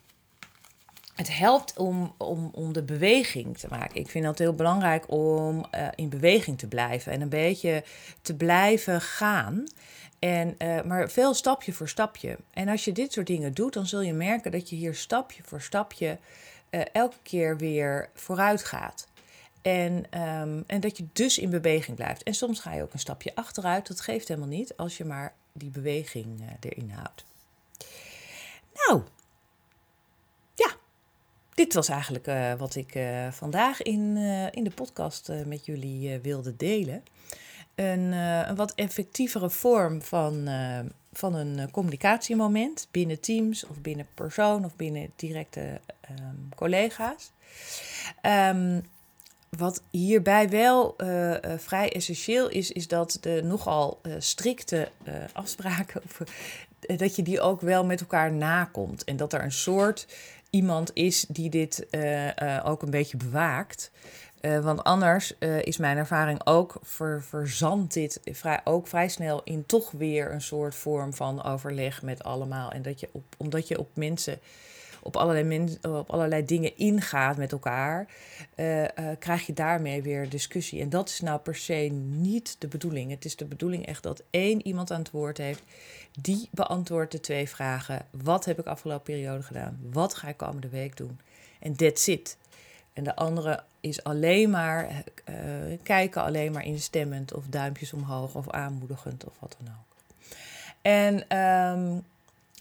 het 1.16 1.38
helpt 1.38 1.78
om, 1.78 2.14
om, 2.18 2.50
om 2.54 2.74
de 2.74 2.84
beweging 2.84 3.58
te 3.58 3.68
maken. 3.70 4.00
Ik 4.00 4.10
vind 4.10 4.26
dat 4.26 4.38
heel 4.38 4.54
belangrijk 4.54 5.12
om 5.12 5.66
uh, 5.76 5.88
in 5.96 6.10
beweging 6.10 6.58
te 6.58 6.68
blijven 6.68 7.12
en 7.12 7.22
een 7.22 7.30
beetje 7.30 7.84
te 8.22 8.36
blijven 8.36 9.02
gaan. 9.02 9.64
En, 10.20 10.56
uh, 10.58 10.82
maar 10.82 11.10
veel 11.10 11.34
stapje 11.34 11.74
voor 11.74 11.90
stapje. 11.90 12.38
En 12.54 12.68
als 12.68 12.86
je 12.86 12.92
dit 12.92 13.14
soort 13.14 13.28
dingen 13.28 13.54
doet, 13.54 13.74
dan 13.74 13.86
zul 13.86 14.02
je 14.02 14.14
merken 14.14 14.52
dat 14.52 14.70
je 14.70 14.76
hier 14.76 14.96
stapje 14.96 15.44
voor 15.44 15.62
stapje 15.62 16.18
uh, 16.70 16.82
elke 16.92 17.18
keer 17.24 17.58
weer 17.58 18.10
vooruit 18.14 18.64
gaat. 18.64 19.08
En, 19.62 20.22
um, 20.22 20.64
en 20.68 20.80
dat 20.80 20.98
je 20.98 21.06
dus 21.14 21.38
in 21.38 21.50
beweging 21.50 21.96
blijft. 21.96 22.24
En 22.24 22.34
soms 22.34 22.60
ga 22.60 22.74
je 22.74 22.82
ook 22.82 22.94
een 22.94 23.00
stapje 23.00 23.36
achteruit. 23.36 23.88
Dat 23.88 24.02
geeft 24.02 24.28
helemaal 24.28 24.50
niet 24.50 24.78
als 24.78 24.98
je 24.98 25.06
maar 25.06 25.34
die 25.54 25.70
beweging 25.70 26.42
erin 26.60 26.92
houdt. 26.96 27.26
Nou, 28.74 29.04
dit 31.56 31.74
was 31.74 31.90
eigenlijk 31.90 32.28
uh, 32.28 32.54
wat 32.54 32.76
ik 32.76 32.96
uh, 32.96 33.32
vandaag 33.32 33.82
in, 33.82 34.16
uh, 34.18 34.52
in 34.52 34.64
de 34.64 34.72
podcast 34.72 35.32
met 35.46 35.66
jullie 35.66 36.20
wilde 36.20 36.56
delen. 36.56 37.04
Een, 37.76 38.12
een, 38.12 38.56
wat 38.56 38.74
effectievere 38.74 39.50
vorm 39.50 40.02
van, 40.02 40.50
van 41.14 41.36
een 41.36 41.72
communicatiemoment 41.72 42.88
binnen 42.92 43.20
teams 43.20 43.66
of 43.66 43.82
binnen 43.82 44.08
persoon 44.14 44.66
of 44.66 44.76
binnen 44.76 45.12
directe 45.16 45.80
um, 46.10 46.50
collega's. 46.56 47.32
Um, 48.22 48.82
wat 49.50 49.82
hierbij 49.90 50.50
wel 50.50 50.96
vrij 51.58 51.92
essentieel 51.92 52.50
is, 52.50 52.72
is 52.72 52.88
dat 52.88 53.18
de 53.22 53.42
nogal 53.44 54.02
strikte 54.18 54.90
afspraken, 55.34 56.02
of, 56.06 56.22
dat 56.98 57.16
je 57.16 57.24
die 57.24 57.42
ook 57.42 57.62
wel 57.62 57.86
met 57.86 58.00
elkaar 58.00 58.32
nakomt. 58.32 59.04
En 59.04 59.18
dat 59.18 59.34
er 59.34 59.44
een 59.44 59.52
soort 59.52 60.08
iemand 60.56 60.92
is 60.94 61.26
die 61.30 61.50
dit 61.50 61.86
uh, 61.92 62.26
uh, 62.26 62.62
ook 62.66 62.82
een 62.82 62.90
beetje 62.90 63.18
bewaakt. 63.18 63.92
Uh, 64.42 64.60
want 64.60 64.84
anders 64.84 65.38
is 65.62 65.78
mijn 65.78 65.98
ervaring 65.98 66.46
ook, 66.46 66.78
ver, 66.82 67.24
dit 67.88 68.20
vrij, 68.24 68.62
ook 68.64 68.88
vrij 68.88 69.10
snel 69.10 69.42
in 69.44 69.66
toch 69.66 69.92
weer 69.92 70.32
een 70.32 70.42
soort 70.42 70.76
vorm 70.76 71.14
van 71.14 71.44
overleg 71.44 72.02
met 72.02 72.24
allemaal. 72.24 72.72
En 72.72 72.82
dat 72.82 73.00
je 73.00 73.10
op, 73.12 73.24
omdat 73.38 73.68
je 73.68 73.80
op 73.80 73.90
mensen 73.94 74.40
op 75.06 75.16
allerlei, 75.16 75.78
op 75.82 76.10
allerlei 76.10 76.46
dingen 76.46 76.78
ingaat 76.78 77.38
met 77.38 77.52
elkaar, 77.52 78.08
uh, 78.56 78.82
uh, 78.82 78.88
krijg 79.20 79.46
je 79.46 79.54
daarmee 79.54 80.02
weer 80.02 80.30
discussie. 80.30 80.82
En 80.82 80.90
dat 80.90 81.10
is 81.10 81.22
nou 81.22 81.40
per 81.40 81.56
se 81.56 81.74
niet 82.10 82.56
de 82.60 82.68
bedoeling. 82.68 83.12
Het 83.12 83.26
is 83.26 83.36
de 83.36 83.46
bedoeling 83.46 83.86
echt 83.86 84.04
dat 84.04 84.24
één 84.30 84.68
iemand 84.68 84.92
aan 84.92 85.00
het 85.00 85.12
woord 85.12 85.38
heeft. 85.38 85.64
Die 86.22 86.50
beantwoordt 86.52 87.12
de 87.12 87.20
twee 87.20 87.50
vragen. 87.50 88.06
Wat 88.24 88.46
heb 88.46 88.60
ik 88.60 88.66
afgelopen 88.66 89.04
periode 89.04 89.44
gedaan? 89.44 89.80
Wat 89.92 90.16
ga 90.16 90.28
ik 90.28 90.38
komende 90.38 90.70
week 90.70 90.98
doen? 90.98 91.20
En 91.60 91.76
that's 91.76 92.08
it. 92.08 92.38
En 92.94 93.04
de 93.04 93.16
andere 93.16 93.64
is 93.80 94.04
alleen 94.04 94.50
maar 94.50 95.04
uh, 95.30 95.36
kijken, 95.84 96.22
alleen 96.22 96.52
maar 96.52 96.66
instemmend 96.66 97.34
of 97.34 97.46
duimpjes 97.48 97.94
omhoog 97.94 98.36
of 98.36 98.50
aanmoedigend 98.50 99.26
of 99.26 99.34
wat 99.40 99.56
dan 99.60 99.74
ook. 99.74 99.96
En 100.82 101.38
um, 101.38 102.04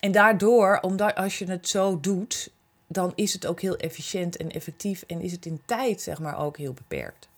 en 0.04 0.12
daardoor, 0.12 0.78
omdat 0.80 1.14
als 1.14 1.38
je 1.38 1.44
het 1.44 1.68
zo 1.68 2.00
doet, 2.00 2.50
dan 2.86 3.12
is 3.14 3.32
het 3.32 3.46
ook 3.46 3.60
heel 3.60 3.76
efficiënt 3.76 4.36
en 4.36 4.50
effectief 4.50 5.04
en 5.06 5.20
is 5.20 5.32
het 5.32 5.46
in 5.46 5.60
tijd, 5.64 6.00
zeg 6.00 6.18
maar, 6.18 6.38
ook 6.38 6.56
heel 6.56 6.72
beperkt. 6.72 7.28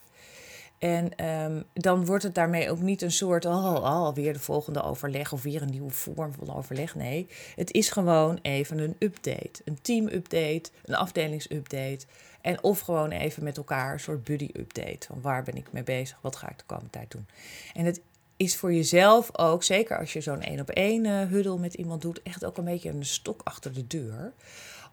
En 0.78 1.26
um, 1.26 1.64
dan 1.72 2.04
wordt 2.04 2.22
het 2.22 2.34
daarmee 2.34 2.70
ook 2.70 2.80
niet 2.80 3.02
een 3.02 3.12
soort, 3.12 3.44
oh, 3.44 3.74
oh, 3.74 4.14
weer 4.14 4.32
de 4.32 4.38
volgende 4.38 4.82
overleg 4.82 5.32
of 5.32 5.42
weer 5.42 5.62
een 5.62 5.70
nieuwe 5.70 5.90
vorm 5.90 6.32
van 6.32 6.54
overleg. 6.54 6.94
Nee, 6.94 7.28
het 7.54 7.72
is 7.72 7.90
gewoon 7.90 8.38
even 8.42 8.78
een 8.78 8.96
update. 8.98 9.62
Een 9.64 9.78
team-update, 9.82 10.70
een 10.84 10.94
afdelingsupdate. 10.94 12.06
En 12.40 12.62
of 12.62 12.80
gewoon 12.80 13.10
even 13.10 13.44
met 13.44 13.56
elkaar 13.56 13.92
een 13.92 14.00
soort 14.00 14.24
buddy-update. 14.24 15.06
Van 15.06 15.20
waar 15.20 15.42
ben 15.42 15.56
ik 15.56 15.72
mee 15.72 15.82
bezig? 15.82 16.18
Wat 16.20 16.36
ga 16.36 16.50
ik 16.50 16.58
de 16.58 16.64
komende 16.66 16.90
tijd 16.90 17.10
doen? 17.10 17.26
En 17.74 17.84
het 17.84 18.00
is 18.36 18.56
voor 18.56 18.72
jezelf 18.72 19.38
ook, 19.38 19.62
zeker 19.62 19.98
als 19.98 20.12
je 20.12 20.20
zo'n 20.20 20.42
één 20.42 20.60
op 20.60 20.70
één 20.70 21.04
uh, 21.04 21.26
huddle 21.26 21.58
met 21.58 21.74
iemand 21.74 22.02
doet, 22.02 22.22
echt 22.22 22.44
ook 22.44 22.56
een 22.56 22.64
beetje 22.64 22.90
een 22.90 23.04
stok 23.04 23.40
achter 23.44 23.72
de 23.72 23.86
deur. 23.86 24.32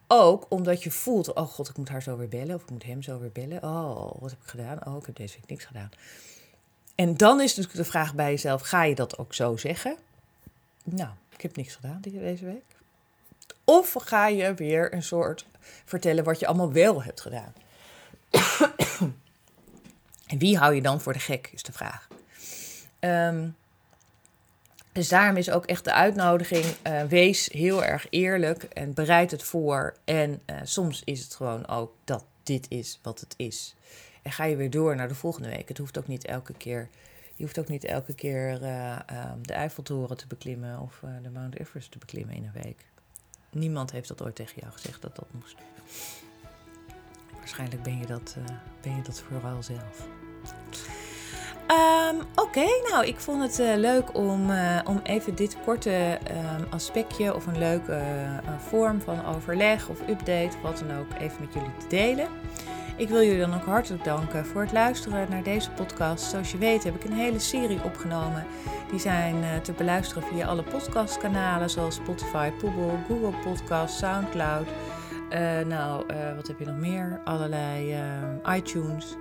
Ook 0.07 0.45
omdat 0.49 0.83
je 0.83 0.91
voelt, 0.91 1.33
oh 1.33 1.47
god, 1.47 1.69
ik 1.69 1.77
moet 1.77 1.89
haar 1.89 2.01
zo 2.01 2.17
weer 2.17 2.27
bellen 2.27 2.55
of 2.55 2.61
ik 2.61 2.69
moet 2.69 2.83
hem 2.83 3.01
zo 3.01 3.19
weer 3.19 3.31
bellen. 3.31 3.63
Oh, 3.63 4.11
wat 4.19 4.29
heb 4.29 4.39
ik 4.43 4.49
gedaan? 4.49 4.85
Oh, 4.85 4.97
ik 4.97 5.05
heb 5.05 5.15
deze 5.15 5.35
week 5.39 5.49
niks 5.49 5.65
gedaan. 5.65 5.89
En 6.95 7.17
dan 7.17 7.41
is 7.41 7.55
natuurlijk 7.55 7.83
de 7.83 7.91
vraag 7.91 8.15
bij 8.15 8.29
jezelf, 8.29 8.61
ga 8.61 8.83
je 8.83 8.95
dat 8.95 9.17
ook 9.17 9.33
zo 9.33 9.57
zeggen? 9.57 9.97
Nou, 10.83 11.09
ik 11.29 11.41
heb 11.41 11.55
niks 11.55 11.75
gedaan 11.75 12.01
deze 12.01 12.45
week. 12.45 12.63
Of 13.63 13.95
ga 13.97 14.27
je 14.27 14.53
weer 14.53 14.93
een 14.93 15.03
soort 15.03 15.45
vertellen 15.85 16.23
wat 16.23 16.39
je 16.39 16.47
allemaal 16.47 16.71
wel 16.71 17.03
hebt 17.03 17.21
gedaan? 17.21 17.53
en 20.27 20.37
wie 20.37 20.57
hou 20.57 20.75
je 20.75 20.81
dan 20.81 21.01
voor 21.01 21.13
de 21.13 21.19
gek, 21.19 21.49
is 21.53 21.63
de 21.63 21.71
vraag. 21.71 22.07
Um, 23.05 23.55
dus 24.93 25.09
daarom 25.09 25.37
is 25.37 25.49
ook 25.49 25.65
echt 25.65 25.83
de 25.83 25.93
uitnodiging: 25.93 26.65
uh, 26.87 27.03
wees 27.03 27.49
heel 27.51 27.83
erg 27.83 28.07
eerlijk 28.09 28.63
en 28.63 28.93
bereid 28.93 29.31
het 29.31 29.43
voor. 29.43 29.95
En 30.03 30.41
uh, 30.45 30.55
soms 30.63 31.01
is 31.03 31.23
het 31.23 31.35
gewoon 31.35 31.67
ook 31.67 31.93
dat 32.03 32.25
dit 32.43 32.65
is 32.69 32.99
wat 33.01 33.19
het 33.19 33.33
is. 33.37 33.75
En 34.21 34.31
ga 34.31 34.43
je 34.43 34.55
weer 34.55 34.69
door 34.69 34.95
naar 34.95 35.07
de 35.07 35.15
volgende 35.15 35.49
week. 35.49 35.67
Het 35.67 35.77
hoeft 35.77 35.97
ook 35.97 36.07
niet 36.07 36.25
elke 36.25 36.53
keer. 36.53 36.89
Je 37.35 37.43
hoeft 37.43 37.59
ook 37.59 37.67
niet 37.67 37.83
elke 37.83 38.13
keer 38.13 38.61
uh, 38.61 38.99
um, 39.31 39.47
de 39.47 39.53
Eiffeltoren 39.53 40.17
te 40.17 40.27
beklimmen 40.27 40.79
of 40.79 40.99
de 41.21 41.29
Mount 41.29 41.59
Everest 41.59 41.91
te 41.91 41.97
beklimmen 41.97 42.35
in 42.35 42.43
een 42.43 42.63
week. 42.63 42.85
Niemand 43.49 43.91
heeft 43.91 44.07
dat 44.07 44.21
ooit 44.21 44.35
tegen 44.35 44.59
jou 44.59 44.71
gezegd 44.71 45.01
dat 45.01 45.15
dat 45.15 45.27
moest. 45.31 45.55
Waarschijnlijk 47.37 47.83
ben 47.83 47.97
je 47.97 48.05
dat, 48.05 48.35
ben 48.81 48.95
je 48.95 49.01
dat 49.01 49.21
vooral 49.21 49.63
zelf. 49.63 50.07
Um, 51.73 52.21
Oké, 52.35 52.65
nou, 52.89 53.05
ik 53.05 53.19
vond 53.19 53.41
het 53.41 53.59
uh, 53.59 53.75
leuk 53.75 54.17
om, 54.17 54.49
uh, 54.49 54.79
om 54.83 54.99
even 55.03 55.35
dit 55.35 55.57
korte 55.65 56.19
um, 56.31 56.65
aspectje 56.69 57.35
of 57.35 57.45
een 57.45 57.57
leuke 57.57 57.91
uh, 57.91 58.59
vorm 58.67 59.01
van 59.01 59.25
overleg 59.25 59.89
of 59.89 59.99
update, 60.09 60.57
wat 60.61 60.83
dan 60.87 60.97
ook, 60.97 61.07
even 61.19 61.37
met 61.39 61.53
jullie 61.53 61.71
te 61.77 61.87
delen. 61.87 62.27
Ik 62.97 63.09
wil 63.09 63.23
jullie 63.23 63.39
dan 63.39 63.53
ook 63.53 63.65
hartelijk 63.65 64.03
danken 64.03 64.45
voor 64.45 64.61
het 64.61 64.71
luisteren 64.71 65.29
naar 65.29 65.43
deze 65.43 65.71
podcast. 65.71 66.29
Zoals 66.29 66.51
je 66.51 66.57
weet 66.57 66.83
heb 66.83 66.95
ik 66.95 67.03
een 67.03 67.13
hele 67.13 67.39
serie 67.39 67.83
opgenomen. 67.83 68.45
Die 68.89 68.99
zijn 68.99 69.35
te 69.61 69.71
beluisteren 69.71 70.23
via 70.23 70.47
alle 70.47 70.63
podcastkanalen 70.63 71.69
zoals 71.69 71.95
Spotify, 71.95 72.51
Pooble, 72.51 72.97
Google 73.07 73.39
Podcast, 73.43 73.97
Soundcloud. 73.97 74.67
nou, 75.67 76.05
wat 76.35 76.47
heb 76.47 76.59
je 76.59 76.65
nog 76.65 76.77
meer? 76.77 77.21
Allerlei 77.23 77.95
iTunes. 78.55 79.15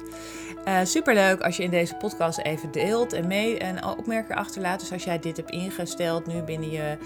Uh, 0.68 0.78
superleuk 0.82 1.40
als 1.40 1.56
je 1.56 1.62
in 1.62 1.70
deze 1.70 1.94
podcast 1.94 2.38
even 2.38 2.70
deelt 2.70 3.12
en 3.12 3.26
mee 3.26 3.58
en 3.58 3.84
opmerkingen 3.84 4.36
achterlaat. 4.36 4.80
Dus 4.80 4.92
als 4.92 5.04
jij 5.04 5.18
dit 5.18 5.36
hebt 5.36 5.50
ingesteld 5.50 6.26
nu 6.26 6.42
binnen 6.42 6.70
je 6.70 6.96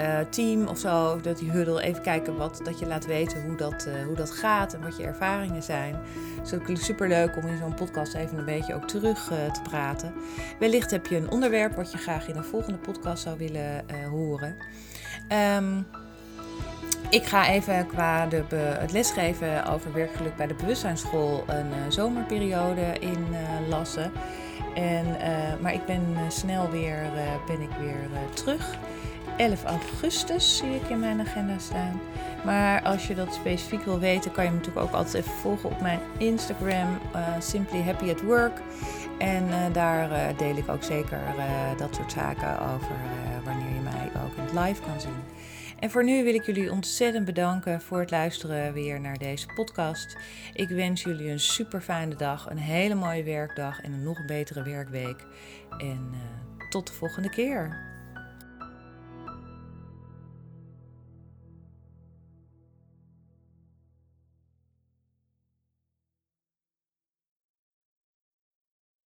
uh, 0.00 0.18
team 0.18 0.66
of 0.66 0.78
zo, 0.78 1.20
dat 1.20 1.38
die 1.38 1.50
huddle 1.50 1.82
even 1.82 2.02
kijken 2.02 2.36
wat, 2.36 2.60
dat 2.64 2.78
je 2.78 2.86
laat 2.86 3.06
weten 3.06 3.42
hoe 3.42 3.56
dat, 3.56 3.86
uh, 3.88 4.04
hoe 4.06 4.16
dat 4.16 4.30
gaat 4.30 4.74
en 4.74 4.82
wat 4.82 4.96
je 4.96 5.02
ervaringen 5.02 5.62
zijn. 5.62 5.94
Het 6.36 6.46
is 6.46 6.54
ook 6.54 6.76
superleuk 6.76 7.36
om 7.36 7.46
in 7.46 7.58
zo'n 7.58 7.74
podcast 7.74 8.14
even 8.14 8.38
een 8.38 8.44
beetje 8.44 8.74
ook 8.74 8.88
terug 8.88 9.24
te 9.26 9.62
praten. 9.62 10.14
Wellicht 10.58 10.90
heb 10.90 11.06
je 11.06 11.16
een 11.16 11.30
onderwerp 11.30 11.76
wat 11.76 11.92
je 11.92 11.98
graag 11.98 12.28
in 12.28 12.36
een 12.36 12.44
volgende 12.44 12.78
podcast 12.78 13.22
zou 13.22 13.38
willen 13.38 13.84
horen. 14.10 14.56
Um, 15.56 15.86
ik 17.08 17.26
ga 17.26 17.48
even 17.48 17.86
qua 17.86 18.26
de 18.26 18.44
het 18.54 18.92
lesgeven 18.92 19.66
over 19.66 19.92
werkgeluk 19.92 20.36
bij 20.36 20.46
de 20.46 20.54
bewustzijnsschool 20.54 21.44
een 21.46 21.66
uh, 21.66 21.74
zomerperiode 21.88 22.98
inlassen. 22.98 24.12
Uh, 24.14 24.20
En, 24.74 25.16
maar 25.60 25.74
ik 25.74 25.84
ben 25.86 26.16
snel 26.28 26.70
weer, 26.70 26.98
ben 27.46 27.60
ik 27.60 27.70
weer 27.80 28.08
terug. 28.34 28.78
11 29.36 29.64
augustus 29.64 30.56
zie 30.56 30.74
ik 30.74 30.88
in 30.88 30.98
mijn 30.98 31.20
agenda 31.20 31.58
staan. 31.58 32.00
Maar 32.44 32.82
als 32.82 33.06
je 33.06 33.14
dat 33.14 33.34
specifiek 33.34 33.84
wil 33.84 33.98
weten, 33.98 34.32
kan 34.32 34.44
je 34.44 34.50
me 34.50 34.56
natuurlijk 34.56 34.86
ook 34.86 34.94
altijd 34.94 35.14
even 35.14 35.32
volgen 35.32 35.70
op 35.70 35.80
mijn 35.80 36.00
Instagram, 36.16 36.98
Simply 37.38 37.82
Happy 37.82 38.10
at 38.10 38.20
Work. 38.20 38.60
En 39.18 39.72
daar 39.72 40.36
deel 40.36 40.56
ik 40.56 40.68
ook 40.68 40.82
zeker 40.82 41.20
dat 41.76 41.94
soort 41.94 42.12
zaken 42.12 42.60
over 42.60 42.96
wanneer 43.44 43.74
je 43.74 43.80
mij 43.80 44.22
ook 44.24 44.36
in 44.36 44.42
het 44.42 44.66
live 44.66 44.80
kan 44.82 45.00
zien. 45.00 45.29
En 45.80 45.90
voor 45.90 46.04
nu 46.04 46.24
wil 46.24 46.34
ik 46.34 46.42
jullie 46.42 46.70
ontzettend 46.70 47.24
bedanken 47.24 47.80
voor 47.80 48.00
het 48.00 48.10
luisteren 48.10 48.72
weer 48.72 49.00
naar 49.00 49.18
deze 49.18 49.46
podcast. 49.54 50.16
Ik 50.54 50.68
wens 50.68 51.02
jullie 51.02 51.30
een 51.30 51.40
super 51.40 51.80
fijne 51.80 52.14
dag, 52.14 52.50
een 52.50 52.58
hele 52.58 52.94
mooie 52.94 53.22
werkdag 53.22 53.80
en 53.80 53.92
een 53.92 54.02
nog 54.02 54.24
betere 54.24 54.62
werkweek. 54.62 55.26
En 55.78 56.10
uh, 56.12 56.68
tot 56.68 56.86
de 56.86 56.92
volgende 56.92 57.30
keer. 57.30 57.89